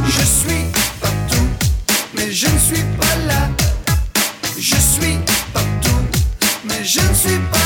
[0.05, 0.65] Je suis
[0.99, 1.47] partout,
[2.13, 3.49] mais je ne suis pas là.
[4.57, 5.17] Je suis
[5.53, 6.01] partout,
[6.65, 7.58] mais je ne suis pas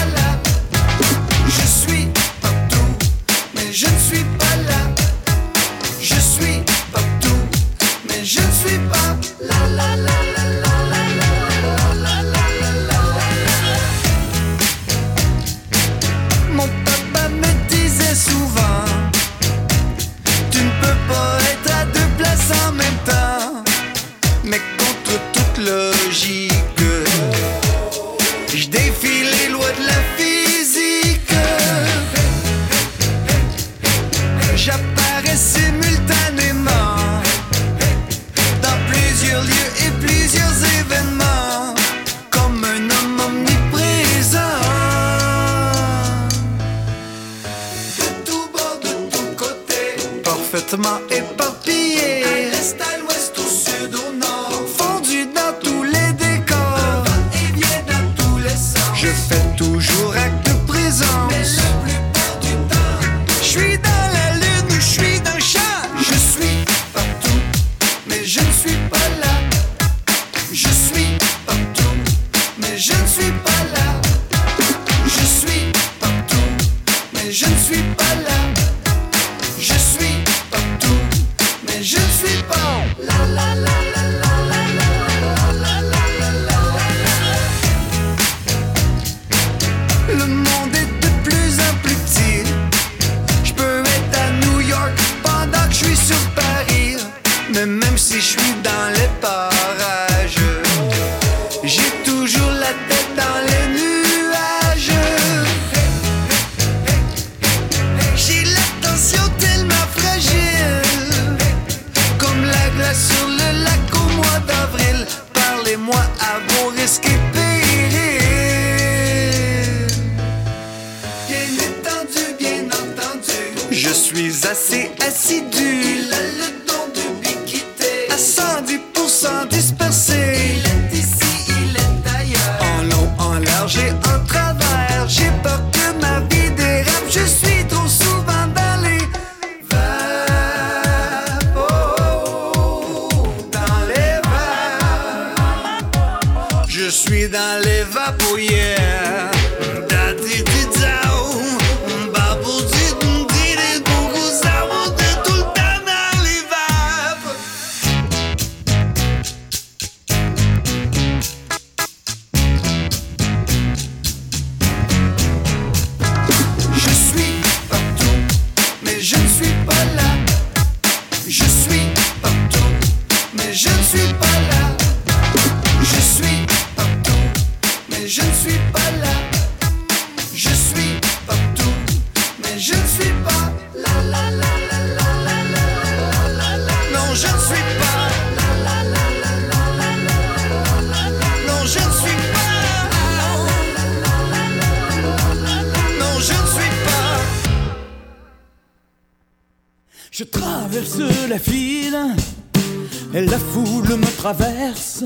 [203.13, 205.03] et la foule me traverse.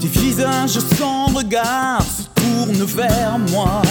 [0.00, 3.82] Des visages sans regard se tournent vers moi.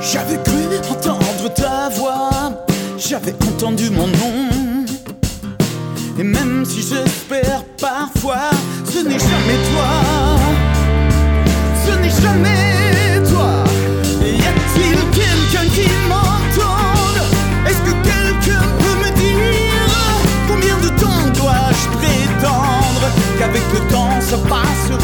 [0.00, 2.64] J'avais cru entendre ta voix,
[2.98, 4.86] j'avais entendu mon nom.
[6.18, 8.50] Et même si j'espère parfois,
[8.84, 9.90] ce n'est jamais toi.
[11.86, 12.83] Ce n'est jamais
[24.40, 24.96] passo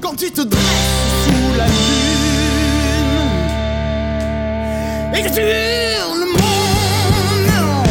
[0.00, 0.62] quand tu te dresses
[1.24, 1.72] sous la lune
[5.16, 6.58] et que tu hurles mon
[7.50, 7.82] nom.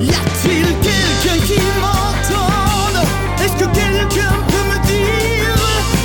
[0.00, 3.00] Y a-t-il quelqu'un qui m'entende?
[3.42, 5.58] Est-ce que quelqu'un peut me dire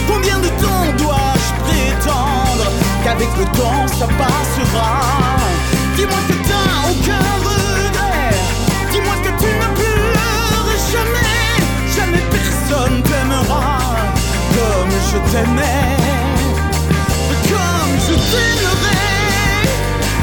[0.08, 2.68] combien de temps dois-je prétendre
[3.04, 4.92] qu'avec le temps ça passera?
[5.96, 6.39] Dis-moi que
[15.12, 15.98] je t'aimais,
[17.50, 19.66] comme je t'aimerais.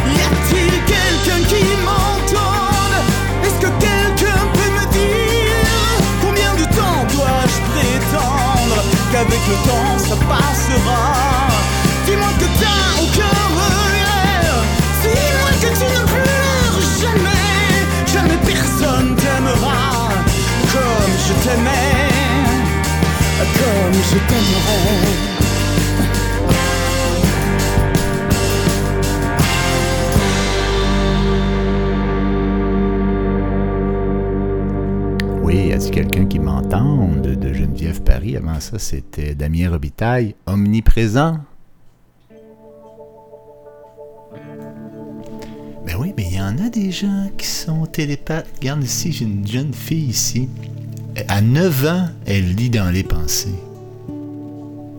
[0.07, 2.97] Y a-t-il quelqu'un qui m'entende?
[3.45, 5.67] Est-ce que quelqu'un peut me dire
[6.23, 8.79] combien de temps dois-je prétendre
[9.11, 11.03] qu'avec le temps ça passera?
[12.07, 12.91] Dis-moi que t'as
[38.79, 41.39] c'était Damien Robitaille, omniprésent.
[45.87, 48.49] Ben oui, mais il y en a des gens qui sont télépathes.
[48.59, 50.49] Regarde ici, j'ai une jeune fille ici.
[51.29, 53.55] À 9 ans, elle lit dans les pensées.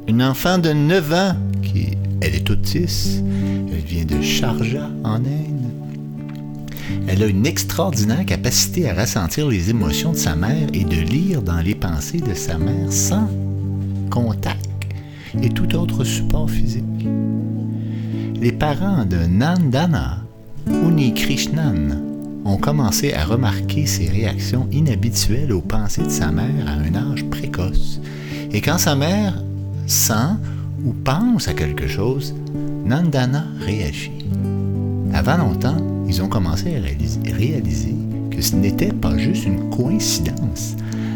[0.07, 3.21] Une enfant de 9 ans, qui, elle est autiste,
[3.69, 5.57] elle vient de Sharjah, en Inde.
[7.07, 11.41] Elle a une extraordinaire capacité à ressentir les émotions de sa mère et de lire
[11.41, 13.29] dans les pensées de sa mère sans
[14.09, 14.67] contact
[15.41, 16.83] et tout autre support physique.
[18.39, 20.19] Les parents de Nandana
[20.67, 21.97] Unikrishnan
[22.45, 27.25] ont commencé à remarquer ses réactions inhabituelles aux pensées de sa mère à un âge
[27.25, 27.99] précoce.
[28.51, 29.41] Et quand sa mère
[29.85, 30.35] sent
[30.85, 32.33] ou pense à quelque chose,
[32.85, 34.11] Nandana réagit.
[35.13, 35.77] Avant longtemps,
[36.07, 37.95] ils ont commencé à réaliser, réaliser
[38.31, 40.75] que ce n'était pas juste une coïncidence.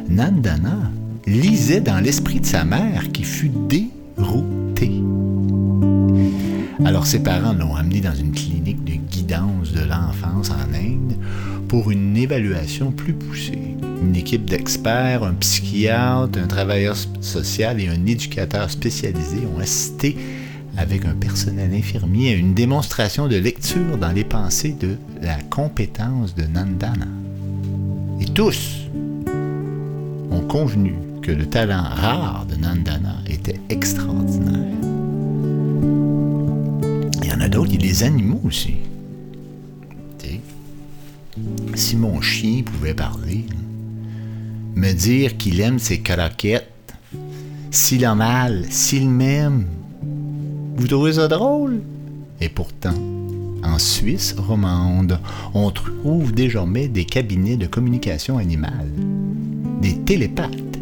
[0.10, 0.92] Nandana
[1.32, 5.02] lisait dans l'esprit de sa mère qui fut déroutée.
[6.84, 11.16] Alors ses parents l'ont amené dans une clinique de guidance de l'enfance en Inde
[11.68, 13.78] pour une évaluation plus poussée.
[14.02, 20.18] Une équipe d'experts, un psychiatre, un travailleur social et un éducateur spécialisé ont assisté
[20.76, 26.36] avec un personnel infirmier à une démonstration de lecture dans les pensées de la compétence
[26.36, 27.08] de Nandana.
[28.20, 28.88] Et tous
[30.32, 34.76] ont convenu que le talent rare de Nandana était extraordinaire.
[37.22, 38.76] Il y en a d'autres, il y a les animaux aussi.
[41.76, 43.46] Si mon chien pouvait parler,
[44.76, 46.94] me dire qu'il aime ses croquettes,
[47.72, 49.66] s'il a mal, s'il m'aime,
[50.76, 51.82] vous trouvez ça drôle?
[52.42, 52.96] Et pourtant,
[53.64, 55.20] en Suisse romande,
[55.54, 58.92] on trouve désormais des cabinets de communication animale,
[59.82, 60.81] des télépathes,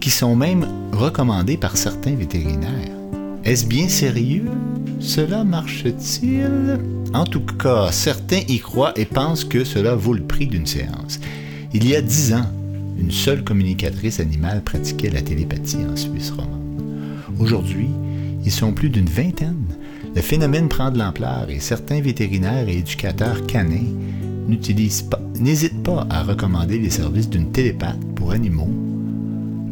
[0.00, 2.96] qui sont même recommandés par certains vétérinaires.
[3.44, 4.46] Est-ce bien sérieux?
[4.98, 6.80] Cela marche-t-il?
[7.14, 11.20] En tout cas, certains y croient et pensent que cela vaut le prix d'une séance.
[11.72, 12.50] Il y a dix ans,
[12.98, 16.82] une seule communicatrice animale pratiquait la télépathie en Suisse romande.
[17.38, 17.88] Aujourd'hui,
[18.44, 19.66] ils sont plus d'une vingtaine.
[20.14, 23.92] Le phénomène prend de l'ampleur et certains vétérinaires et éducateurs canins
[24.48, 28.70] n'utilisent pas, n'hésitent pas à recommander les services d'une télépathe pour animaux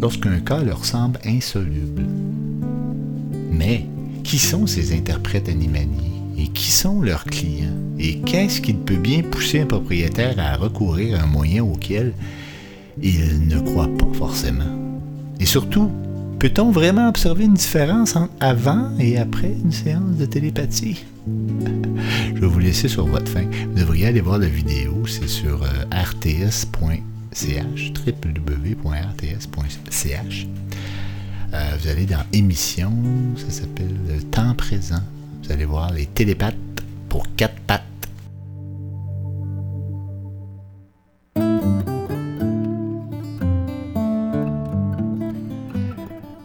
[0.01, 2.05] lorsqu'un cas leur semble insoluble.
[3.51, 3.87] Mais
[4.23, 7.71] qui sont ces interprètes animaliers et qui sont leurs clients?
[7.99, 12.13] Et qu'est-ce qui peut bien pousser un propriétaire à recourir à un moyen auquel
[13.01, 14.65] il ne croit pas forcément?
[15.39, 15.91] Et surtout,
[16.39, 21.05] peut-on vraiment observer une différence entre avant et après une séance de télépathie?
[22.35, 23.43] Je vais vous laisser sur votre fin.
[23.43, 25.85] Vous devriez aller voir la vidéo, c'est sur euh,
[27.35, 29.27] rts.ch, www.rts.ch.
[31.53, 32.93] Euh, vous allez dans émission,
[33.37, 35.03] ça s'appelle le temps présent.
[35.43, 36.55] Vous allez voir les télépathes
[37.09, 37.83] pour quatre pattes.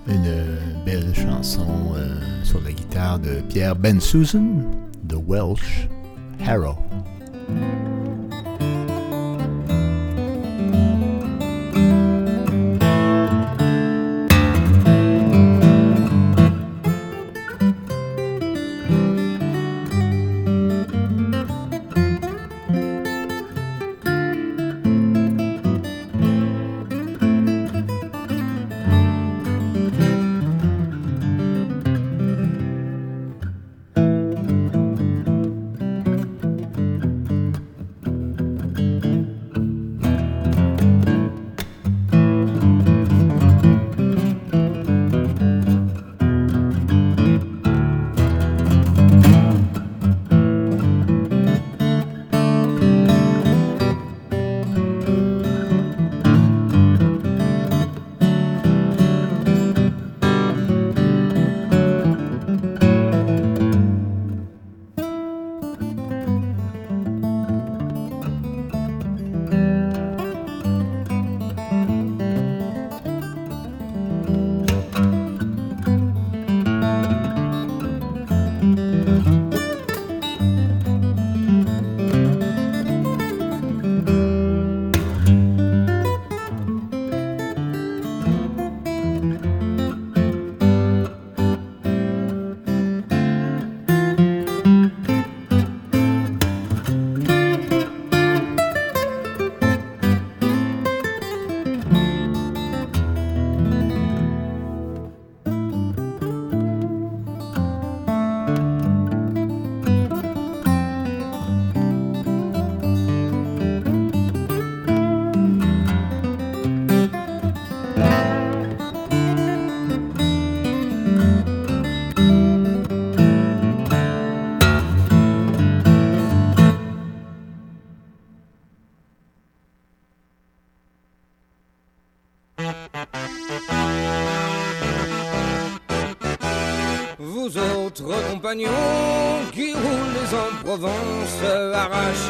[0.08, 4.64] Une belle chanson euh, sur la guitare de Pierre Ben Susan,
[5.04, 5.88] de Welsh
[6.46, 6.89] Harrow.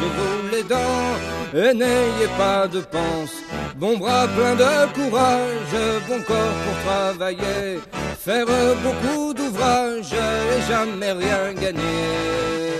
[0.00, 1.16] Arrachez-vous les dents
[1.54, 3.34] et n'ayez pas de panse.
[3.76, 7.80] Bon bras plein de courage, bon corps pour travailler,
[8.18, 8.46] faire
[8.82, 12.79] beaucoup d'ouvrages et jamais rien gagner.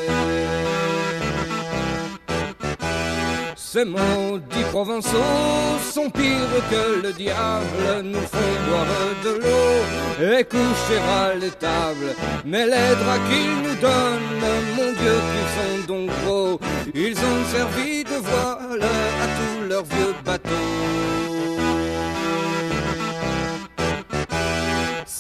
[3.73, 8.87] Ces maudits provençaux sont pires que le diable, nous font boire
[9.23, 12.17] de l'eau et coucher à l'étable.
[12.45, 14.41] Mais les draps qu'ils nous donnent,
[14.77, 16.61] mon Dieu, qu'ils sont donc gros,
[16.93, 21.30] ils ont servi de voile à tous leurs vieux bateaux.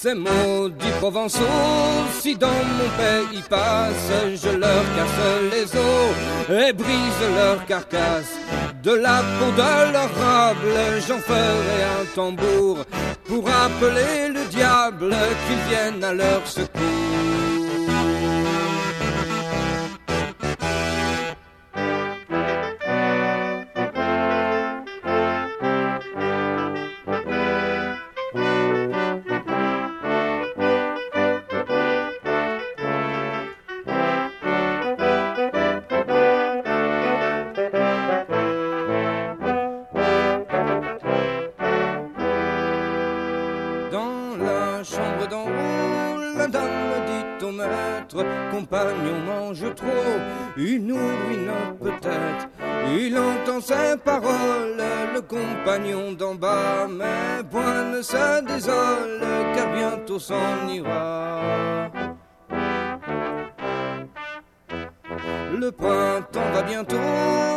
[0.03, 1.43] Ces maudits provençaux,
[2.23, 3.95] si dans mon pays passent,
[4.35, 8.33] je leur casse les os et brise leur carcasse.
[8.83, 12.79] De la peau de leur rable, j'en ferai un tambour
[13.27, 15.15] pour appeler le diable
[15.47, 17.40] qu'il vienne à leur secours.
[55.61, 59.21] Le compagnon d'en bas, mais point ne se désole,
[59.55, 61.41] car bientôt s'en ira.
[65.59, 66.97] Le printemps va bientôt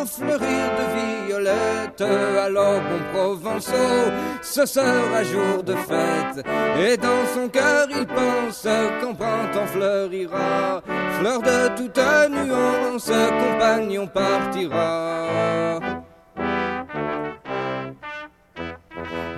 [0.05, 0.39] fleurir
[0.77, 2.01] de violettes.
[2.01, 6.45] Alors, bon provençaux, ce sera jour de fête.
[6.79, 8.67] Et dans son cœur, il pense
[9.01, 10.81] qu'en printemps fleurira.
[11.19, 11.97] Fleur de toute
[12.29, 15.79] nuance, compagnon partira.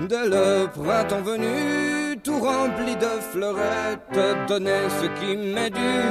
[0.08, 6.01] Dès le printemps venu, tout rempli de fleurettes, donnez ce qui m'est dû,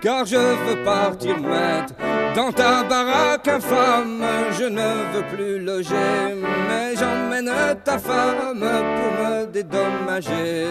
[0.00, 1.92] car je veux partir maître.
[2.34, 4.24] Dans ta baraque infâme,
[4.58, 6.34] je ne veux plus loger,
[6.68, 7.50] mais j'emmène
[7.84, 10.66] ta femme pour me dédommager.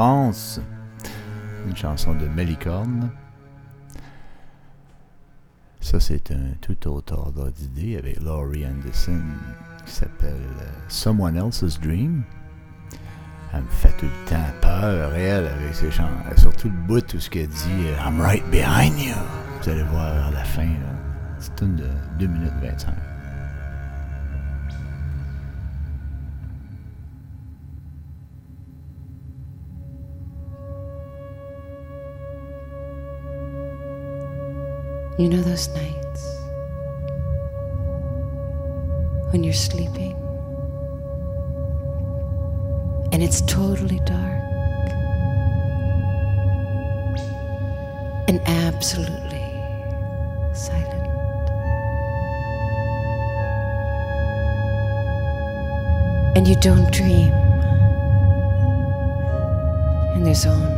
[0.00, 3.10] Une chanson de Melicorne.
[5.80, 9.20] Ça, c'est un tout autre ordre d'idée avec Laurie Anderson
[9.84, 12.22] qui s'appelle euh, Someone Else's Dream.
[13.52, 16.08] Elle me fait tout le temps peur, elle, avec ses chants.
[16.36, 19.16] Surtout le bout, tout ce qu'elle dit euh, I'm right behind you.
[19.62, 20.68] Vous allez voir à la fin.
[21.40, 21.88] C'est une de
[22.20, 22.94] 2 minutes 25.
[35.18, 36.38] You know those nights
[39.30, 40.14] when you're sleeping
[43.10, 44.42] and it's totally dark
[48.28, 49.42] and absolutely
[50.52, 51.08] silent.
[56.36, 57.32] And you don't dream,
[60.14, 60.77] and there's only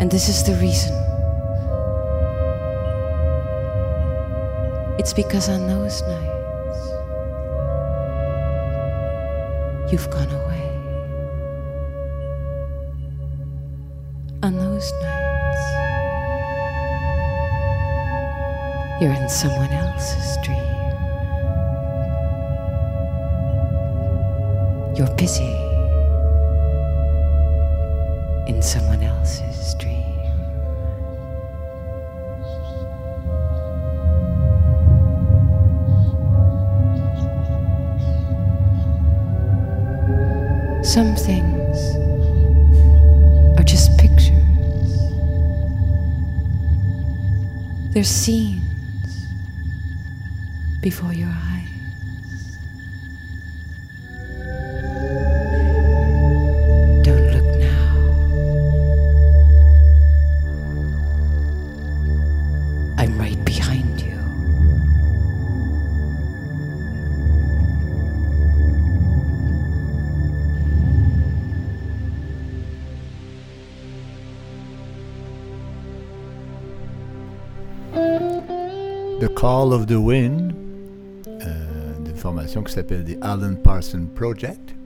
[0.00, 0.94] And this is the reason.
[4.98, 6.80] It's because on those nights,
[9.92, 10.66] you've gone away.
[14.42, 15.64] On those nights,
[19.02, 20.56] you're in someone else's dream.
[24.96, 25.54] You're busy
[28.46, 29.89] in someone else's dream.
[40.90, 41.94] Some things
[43.56, 44.34] are just pictures.
[47.92, 49.28] They're scenes
[50.80, 51.49] before your eyes.
[79.40, 80.52] Call of the Wind,
[81.26, 84.76] euh, d'une formation qui s'appelle The Alan Parson Project.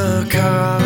[0.00, 0.79] the car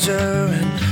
[0.00, 0.89] danger and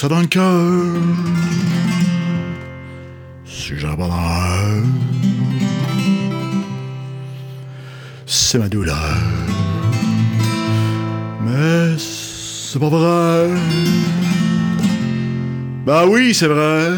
[0.00, 0.94] ça dans le cœur.
[3.44, 4.04] Si j'avais
[8.24, 8.96] c'est ma douleur.
[11.44, 13.50] Mais c'est pas vrai.
[15.84, 16.89] Bah oui, c'est vrai.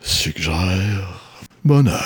[0.00, 1.20] suggère
[1.64, 2.00] bonheur.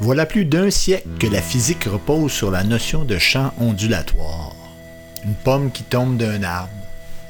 [0.00, 4.54] Voilà plus d'un siècle que la physique repose sur la notion de champ ondulatoire.
[5.24, 6.70] Une pomme qui tombe d'un arbre,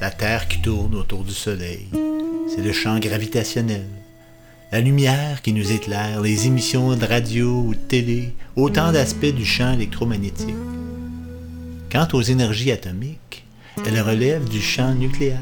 [0.03, 1.89] la Terre qui tourne autour du Soleil
[2.57, 3.85] c'est le champ gravitationnel.
[4.73, 9.45] La lumière qui nous éclaire, les émissions de radio ou de télé, autant d'aspects du
[9.45, 10.57] champ électromagnétique.
[11.93, 13.45] Quant aux énergies atomiques,
[13.85, 15.39] elles relèvent du champ nucléaire.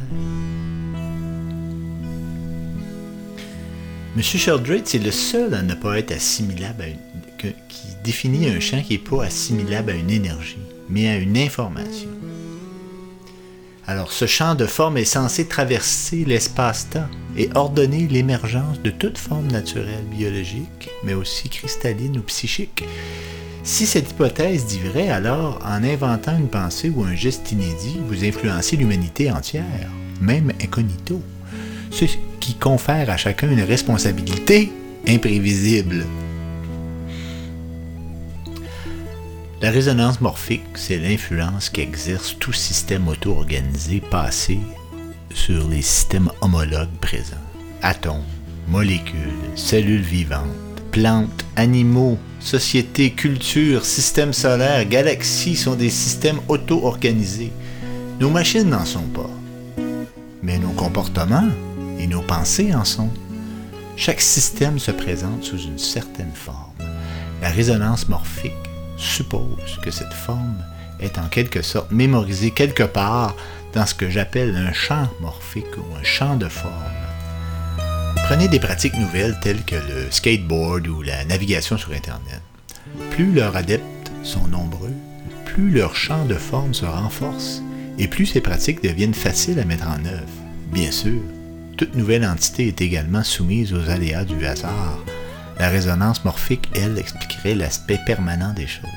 [4.16, 4.22] M.
[4.22, 6.84] Sheldrake, c'est le seul à ne pas être assimilable
[7.38, 10.58] qui définit un champ qui n'est pas assimilable à une énergie,
[10.88, 12.08] mais à une information.
[13.86, 19.48] Alors, ce champ de forme est censé traverser l'espace-temps et ordonner l'émergence de toute forme
[19.48, 22.84] naturelle biologique, mais aussi cristalline ou psychique.
[23.62, 28.24] Si cette hypothèse dit vrai, alors, en inventant une pensée ou un geste inédit, vous
[28.24, 29.90] influencez l'humanité entière,
[30.20, 31.20] même incognito,
[31.90, 32.06] ce
[32.40, 34.72] qui confère à chacun une responsabilité
[35.06, 36.04] imprévisible.
[39.64, 44.58] La résonance morphique, c'est l'influence qu'exerce tout système auto-organisé passé
[45.32, 47.36] sur les systèmes homologues présents.
[47.80, 48.26] Atomes,
[48.68, 50.44] molécules, cellules vivantes,
[50.92, 57.52] plantes, animaux, sociétés, cultures, systèmes solaires, galaxies sont des systèmes auto-organisés.
[58.20, 59.30] Nos machines n'en sont pas.
[60.42, 61.48] Mais nos comportements
[61.98, 63.08] et nos pensées en sont.
[63.96, 66.74] Chaque système se présente sous une certaine forme.
[67.40, 68.52] La résonance morphique
[68.96, 70.62] suppose que cette forme
[71.00, 73.34] est en quelque sorte mémorisée quelque part
[73.72, 76.72] dans ce que j'appelle un champ morphique ou un champ de forme.
[78.26, 82.40] Prenez des pratiques nouvelles telles que le skateboard ou la navigation sur Internet.
[83.10, 84.94] Plus leurs adeptes sont nombreux,
[85.44, 87.62] plus leur champ de forme se renforce
[87.98, 90.22] et plus ces pratiques deviennent faciles à mettre en œuvre.
[90.72, 91.20] Bien sûr,
[91.76, 94.98] toute nouvelle entité est également soumise aux aléas du hasard.
[95.58, 98.90] La résonance morphique, elle, expliquerait l'aspect permanent des choses.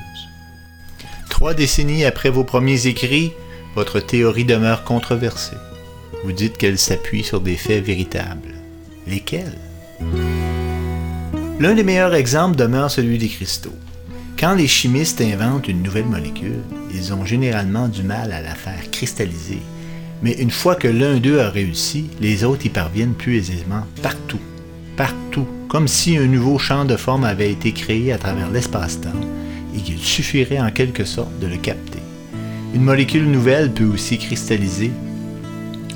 [1.30, 3.32] Trois décennies après vos premiers écrits,
[3.74, 5.56] votre théorie demeure controversée.
[6.24, 8.54] Vous dites qu'elle s'appuie sur des faits véritables.
[9.06, 9.56] Lesquels?
[11.60, 13.76] L'un des meilleurs exemples demeure celui des cristaux.
[14.38, 16.62] Quand les chimistes inventent une nouvelle molécule,
[16.92, 19.60] ils ont généralement du mal à la faire cristalliser.
[20.22, 24.40] Mais une fois que l'un d'eux a réussi, les autres y parviennent plus aisément partout.
[24.96, 25.46] Partout.
[25.68, 29.20] Comme si un nouveau champ de forme avait été créé à travers l'espace-temps
[29.76, 31.98] et qu'il suffirait en quelque sorte de le capter.
[32.74, 34.90] Une molécule nouvelle peut aussi cristalliser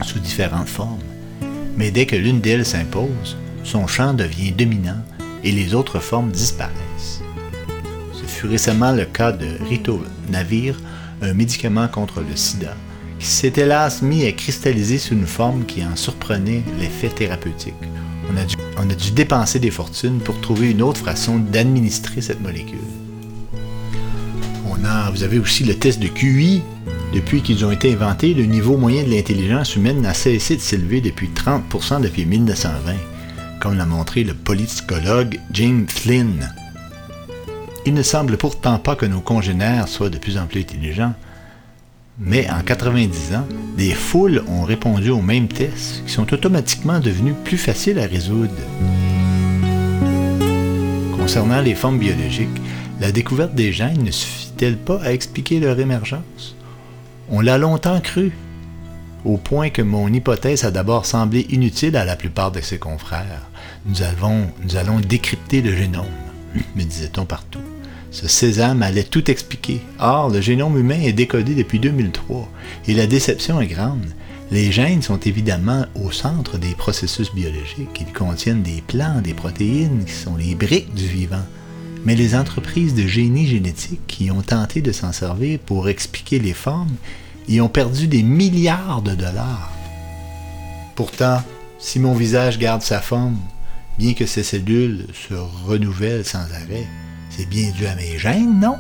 [0.03, 1.01] sous différentes formes.
[1.79, 5.03] Mais dès que l'une d'elles s'impose, son champ devient dominant
[5.43, 7.23] et les autres formes disparaissent.
[8.13, 10.79] Ce fut récemment le cas de Ritonavir,
[11.23, 12.77] un médicament contre le sida,
[13.19, 17.73] qui s'est hélas mis à cristalliser sous une forme qui en surprenait l'effet thérapeutique.
[18.79, 22.79] On a, dû, dépenser des fortunes pour trouver une autre façon d'administrer cette molécule.
[24.69, 26.63] On a, vous avez aussi le test de QI.
[27.13, 31.01] Depuis qu'ils ont été inventés, le niveau moyen de l'intelligence humaine n'a cessé de s'élever
[31.03, 32.95] depuis 30% depuis 1920,
[33.61, 36.51] comme l'a montré le politicologue James Flynn.
[37.85, 41.15] Il ne semble pourtant pas que nos congénères soient de plus en plus intelligents,
[42.19, 47.35] mais en 90 ans, des foules ont répondu aux mêmes tests qui sont automatiquement devenus
[47.45, 48.53] plus faciles à résoudre.
[51.17, 52.49] Concernant les formes biologiques,
[53.01, 56.57] la découverte des gènes ne suffit-elle pas à expliquer leur émergence?
[57.31, 58.33] On l'a longtemps cru,
[59.25, 63.49] au point que mon hypothèse a d'abord semblé inutile à la plupart de ses confrères.
[63.87, 66.05] Nous, avons, nous allons décrypter le génome,
[66.77, 67.61] me disait-on partout.
[68.13, 69.81] Ce sésame allait tout expliquer.
[69.99, 72.47] Or, le génome humain est décodé depuis 2003
[72.87, 74.05] et la déception est grande.
[74.51, 78.03] Les gènes sont évidemment au centre des processus biologiques.
[78.07, 81.47] Ils contiennent des plans, des protéines qui sont les briques du vivant.
[82.05, 86.53] Mais les entreprises de génie génétique qui ont tenté de s'en servir pour expliquer les
[86.53, 86.95] formes
[87.49, 89.73] y ont perdu des milliards de dollars.
[90.97, 91.43] Pourtant,
[91.79, 93.39] si mon visage garde sa forme,
[93.99, 95.35] bien que ces cellules se
[95.67, 96.87] renouvellent sans arrêt,
[97.37, 98.79] c'est bien dû à mes gènes, non?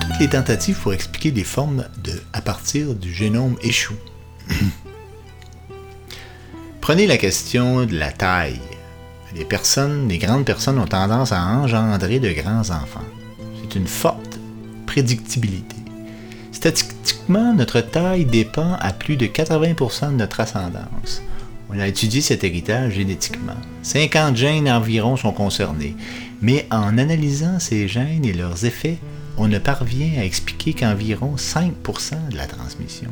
[0.00, 3.94] Toutes les tentatives pour expliquer les formes de, à partir du génome échouent.
[6.80, 8.60] Prenez la question de la taille.
[9.34, 13.04] Les personnes, les grandes personnes ont tendance à engendrer de grands enfants.
[13.60, 14.38] C'est une forte
[14.86, 15.76] prédictibilité.
[16.52, 21.22] Statistiquement, notre taille dépend à plus de 80% de notre ascendance.
[21.68, 23.56] On a étudié cet héritage génétiquement.
[23.82, 25.96] 50 gènes environ sont concernés,
[26.40, 28.98] mais en analysant ces gènes et leurs effets,
[29.36, 33.10] on ne parvient à expliquer qu'environ 5% de la transmission.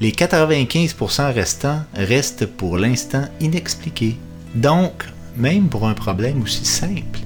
[0.00, 4.16] Les 95% restants restent pour l'instant inexpliqués.
[4.54, 5.04] Donc,
[5.36, 7.20] même pour un problème aussi simple,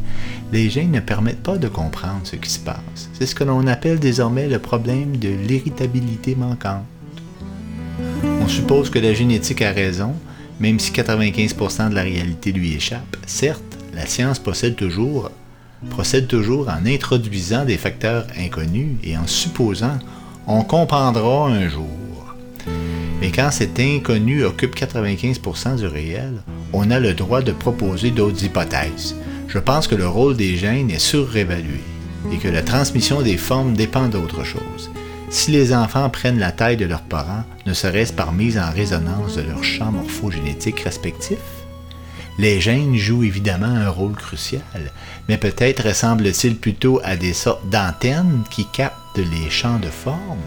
[0.52, 3.08] les gènes ne permettent pas de comprendre ce qui se passe.
[3.12, 6.84] C'est ce que l'on appelle désormais le problème de l'héritabilité manquante.
[8.40, 10.14] On suppose que la génétique a raison,
[10.60, 13.16] même si 95% de la réalité lui échappe.
[13.26, 13.62] Certes,
[13.94, 15.30] la science procède toujours
[16.68, 19.98] en introduisant des facteurs inconnus et en supposant
[20.46, 21.86] on comprendra un jour.
[23.20, 26.42] Mais quand cet inconnu occupe 95% du réel,
[26.72, 29.14] on a le droit de proposer d'autres hypothèses.
[29.48, 31.80] Je pense que le rôle des gènes est surévalué
[32.32, 34.90] et que la transmission des formes dépend d'autre chose.
[35.30, 39.36] Si les enfants prennent la taille de leurs parents, ne serait-ce par mise en résonance
[39.36, 41.38] de leurs champs morphogénétiques respectifs?
[42.36, 44.60] Les gènes jouent évidemment un rôle crucial,
[45.28, 50.38] mais peut-être ressemblent-ils plutôt à des sortes d'antennes qui captent les champs de forme?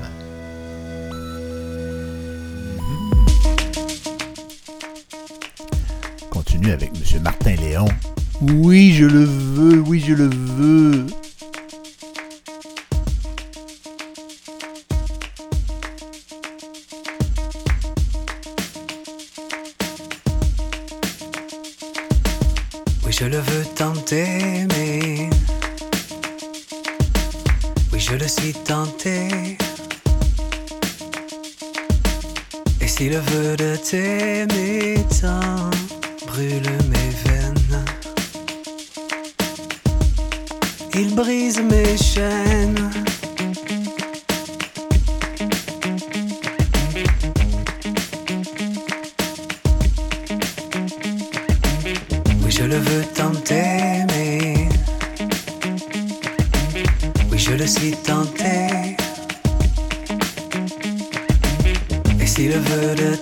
[6.30, 7.22] Continue avec M.
[7.24, 7.88] Martin Léon.
[8.42, 11.06] Oui, je le veux, oui, je le veux.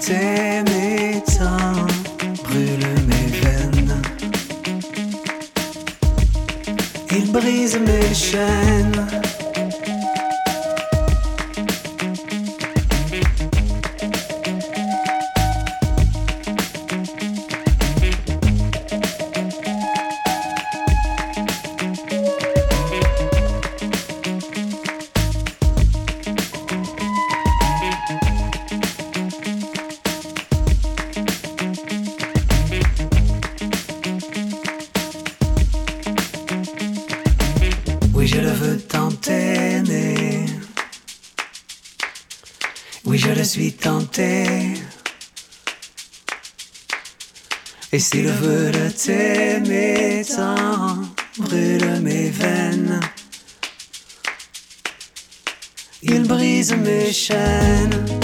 [0.01, 1.85] T'aimer tant
[2.43, 4.01] brûle mes veines,
[7.11, 8.70] il brise mes chaînes.
[48.01, 51.03] Et si le vœu de t'aimer tant
[51.37, 52.99] brûle mes veines,
[56.01, 58.20] il brise mes chaînes.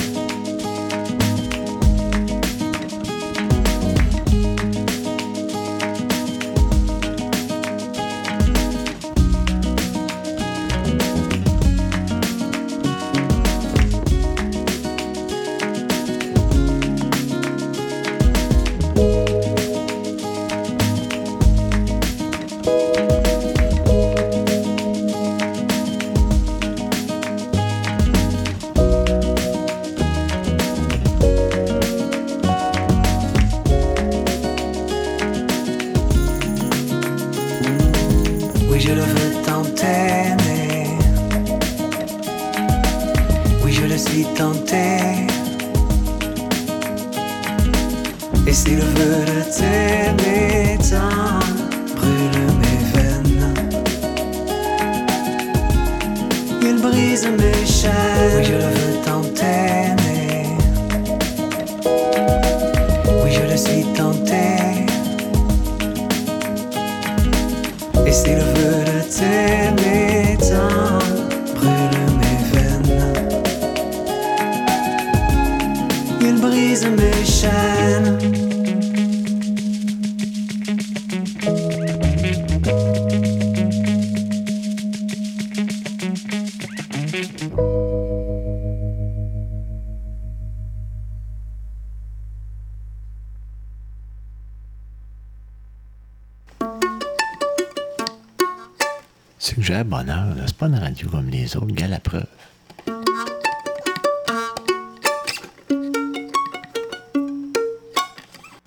[99.47, 102.27] Suggère bonheur, c'est pas une radio comme les autres, gars la preuve.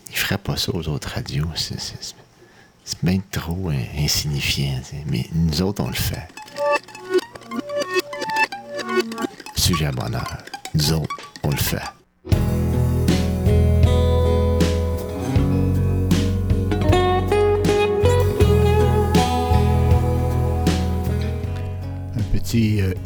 [0.08, 1.76] Il ferait pas ça aux autres radios, c'est,
[3.02, 6.26] bien trop insignifiant, mais nous autres on le fait.
[9.56, 10.38] Sujet à bonheur,
[10.72, 11.99] nous autres on le fait.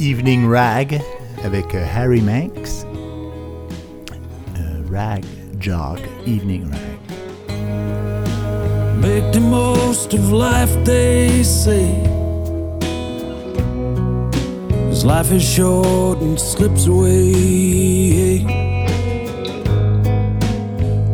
[0.05, 1.01] Evening Rag
[1.45, 2.85] avec euh, Harry Manx.
[4.59, 5.25] Euh, rag
[5.59, 6.99] Jog Evening Rag.
[9.01, 11.89] Make the most of life, they say.
[14.91, 18.45] Cause life is short and slips away.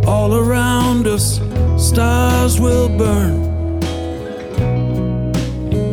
[0.05, 1.41] All around us,
[1.77, 3.47] stars will burn.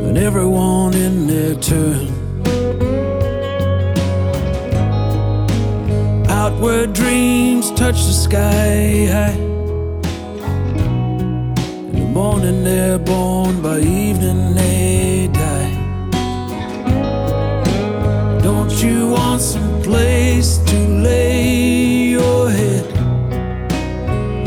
[0.08, 2.17] And everyone in their turn.
[6.60, 9.38] Where dreams touch the sky high.
[11.90, 15.74] In the morning they're born, by evening they die.
[18.42, 22.86] Don't you want some place to lay your head?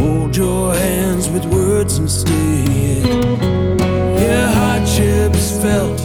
[0.01, 3.03] Hold your hands with words and stay.
[4.23, 6.01] Yeah, hardships felt,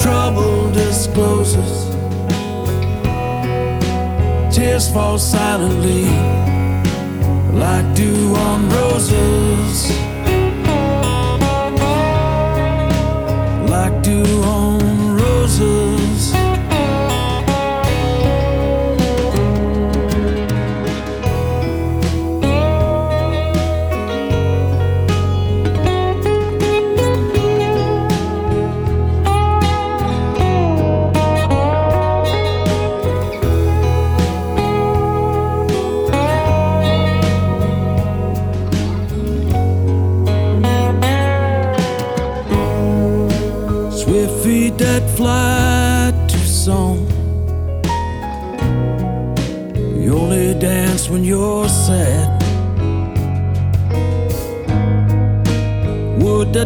[0.00, 1.79] trouble discloses.
[4.92, 6.04] Fall silently
[7.52, 9.90] like dew on roses.
[13.70, 14.59] Like dew on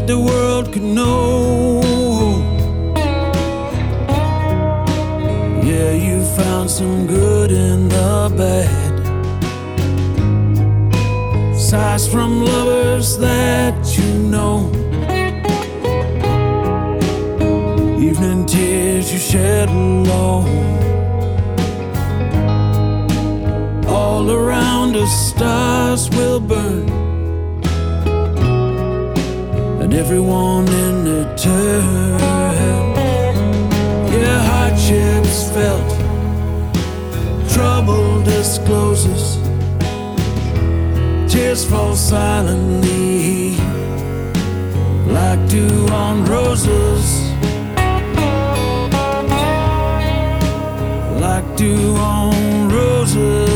[0.07, 1.81] the world could know.
[5.63, 8.95] Yeah, you found some good in the bad.
[11.59, 14.71] Sighs from lovers that you know.
[17.99, 20.49] Evening tears you shed alone.
[23.87, 27.04] All around us, stars will burn.
[29.97, 32.19] Everyone in their turn.
[34.13, 35.91] Yeah, hardships felt.
[37.49, 39.39] Trouble discloses.
[41.33, 43.57] Tears fall silently.
[45.07, 47.25] Like dew on roses.
[51.21, 53.54] like dew on roses.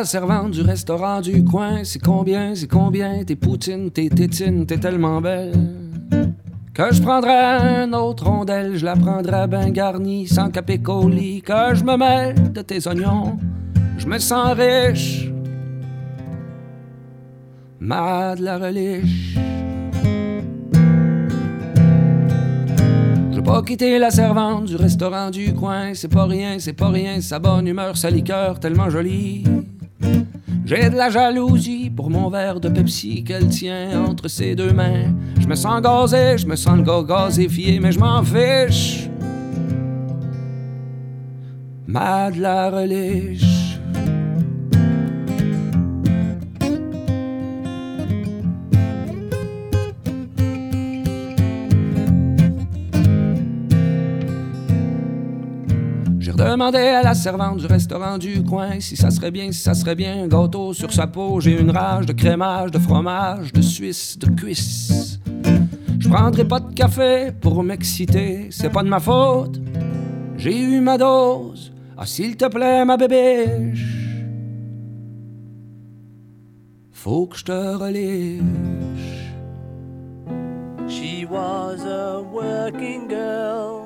[0.00, 4.78] La servante du restaurant du coin, c'est combien, c'est combien, tes poutines, tes tétines, t'es
[4.78, 5.52] tellement belle.
[6.72, 11.84] Que je prendrais un autre rondelle, je la prendrais bien garnie, sans capécoli, que je
[11.84, 13.36] me mêle de tes oignons,
[13.98, 15.30] je me sens riche.
[17.78, 19.36] Ma de la reliche.
[23.32, 27.20] Je pas quitter la servante du restaurant du coin, c'est pas rien, c'est pas rien,
[27.20, 29.44] sa bonne humeur, sa liqueur tellement jolie.
[30.70, 35.12] J'ai de la jalousie pour mon verre de Pepsi qu'elle tient entre ses deux mains.
[35.40, 36.84] Je me sens gazé, je me sens le
[37.80, 39.08] mais je m'en fiche.
[41.88, 43.59] Ma de la.
[56.50, 59.94] Redemandé à la servante du restaurant du coin si ça serait bien, si ça serait
[59.94, 61.40] bien un gâteau sur sa peau.
[61.40, 65.20] J'ai une rage de crémage, de fromage, de suisse, de cuisse.
[66.00, 69.60] Je prendrai pas de café pour m'exciter, c'est pas de ma faute.
[70.38, 71.72] J'ai eu ma dose.
[71.96, 73.86] Ah, s'il te plaît, ma bébéche.
[76.90, 78.42] Faut que je te reliche.
[80.88, 83.84] She was a working girl,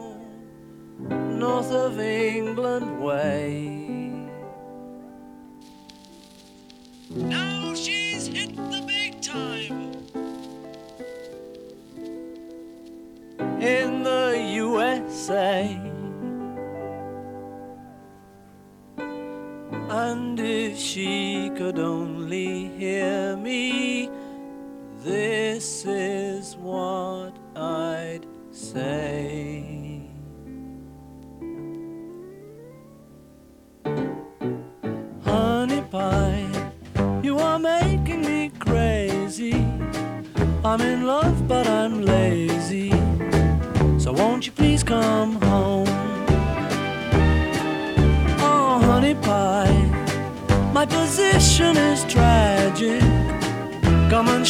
[1.39, 3.79] north of England way.
[7.11, 9.93] Now she's hit the big time.
[13.61, 15.81] In the USA.
[19.91, 23.84] And if she could only hear me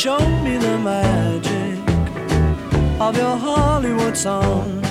[0.05, 1.79] show me the magic
[3.01, 4.84] of your Hollywood song.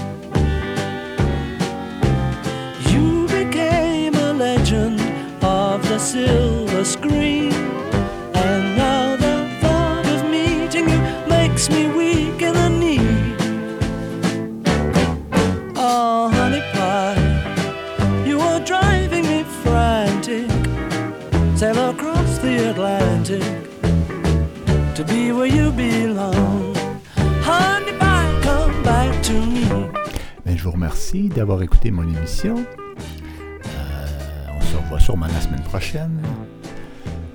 [31.44, 32.56] d'avoir écouté mon émission.
[32.56, 34.08] Euh,
[34.58, 36.22] on se revoit sûrement la semaine prochaine.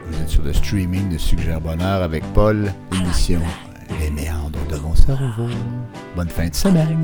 [0.06, 3.42] Vous êtes sur le streaming de Suggère Bonheur avec Paul, ah, émission
[4.00, 5.48] Les méandres de mon cerveau.
[6.16, 6.96] Bonne fin de semaine.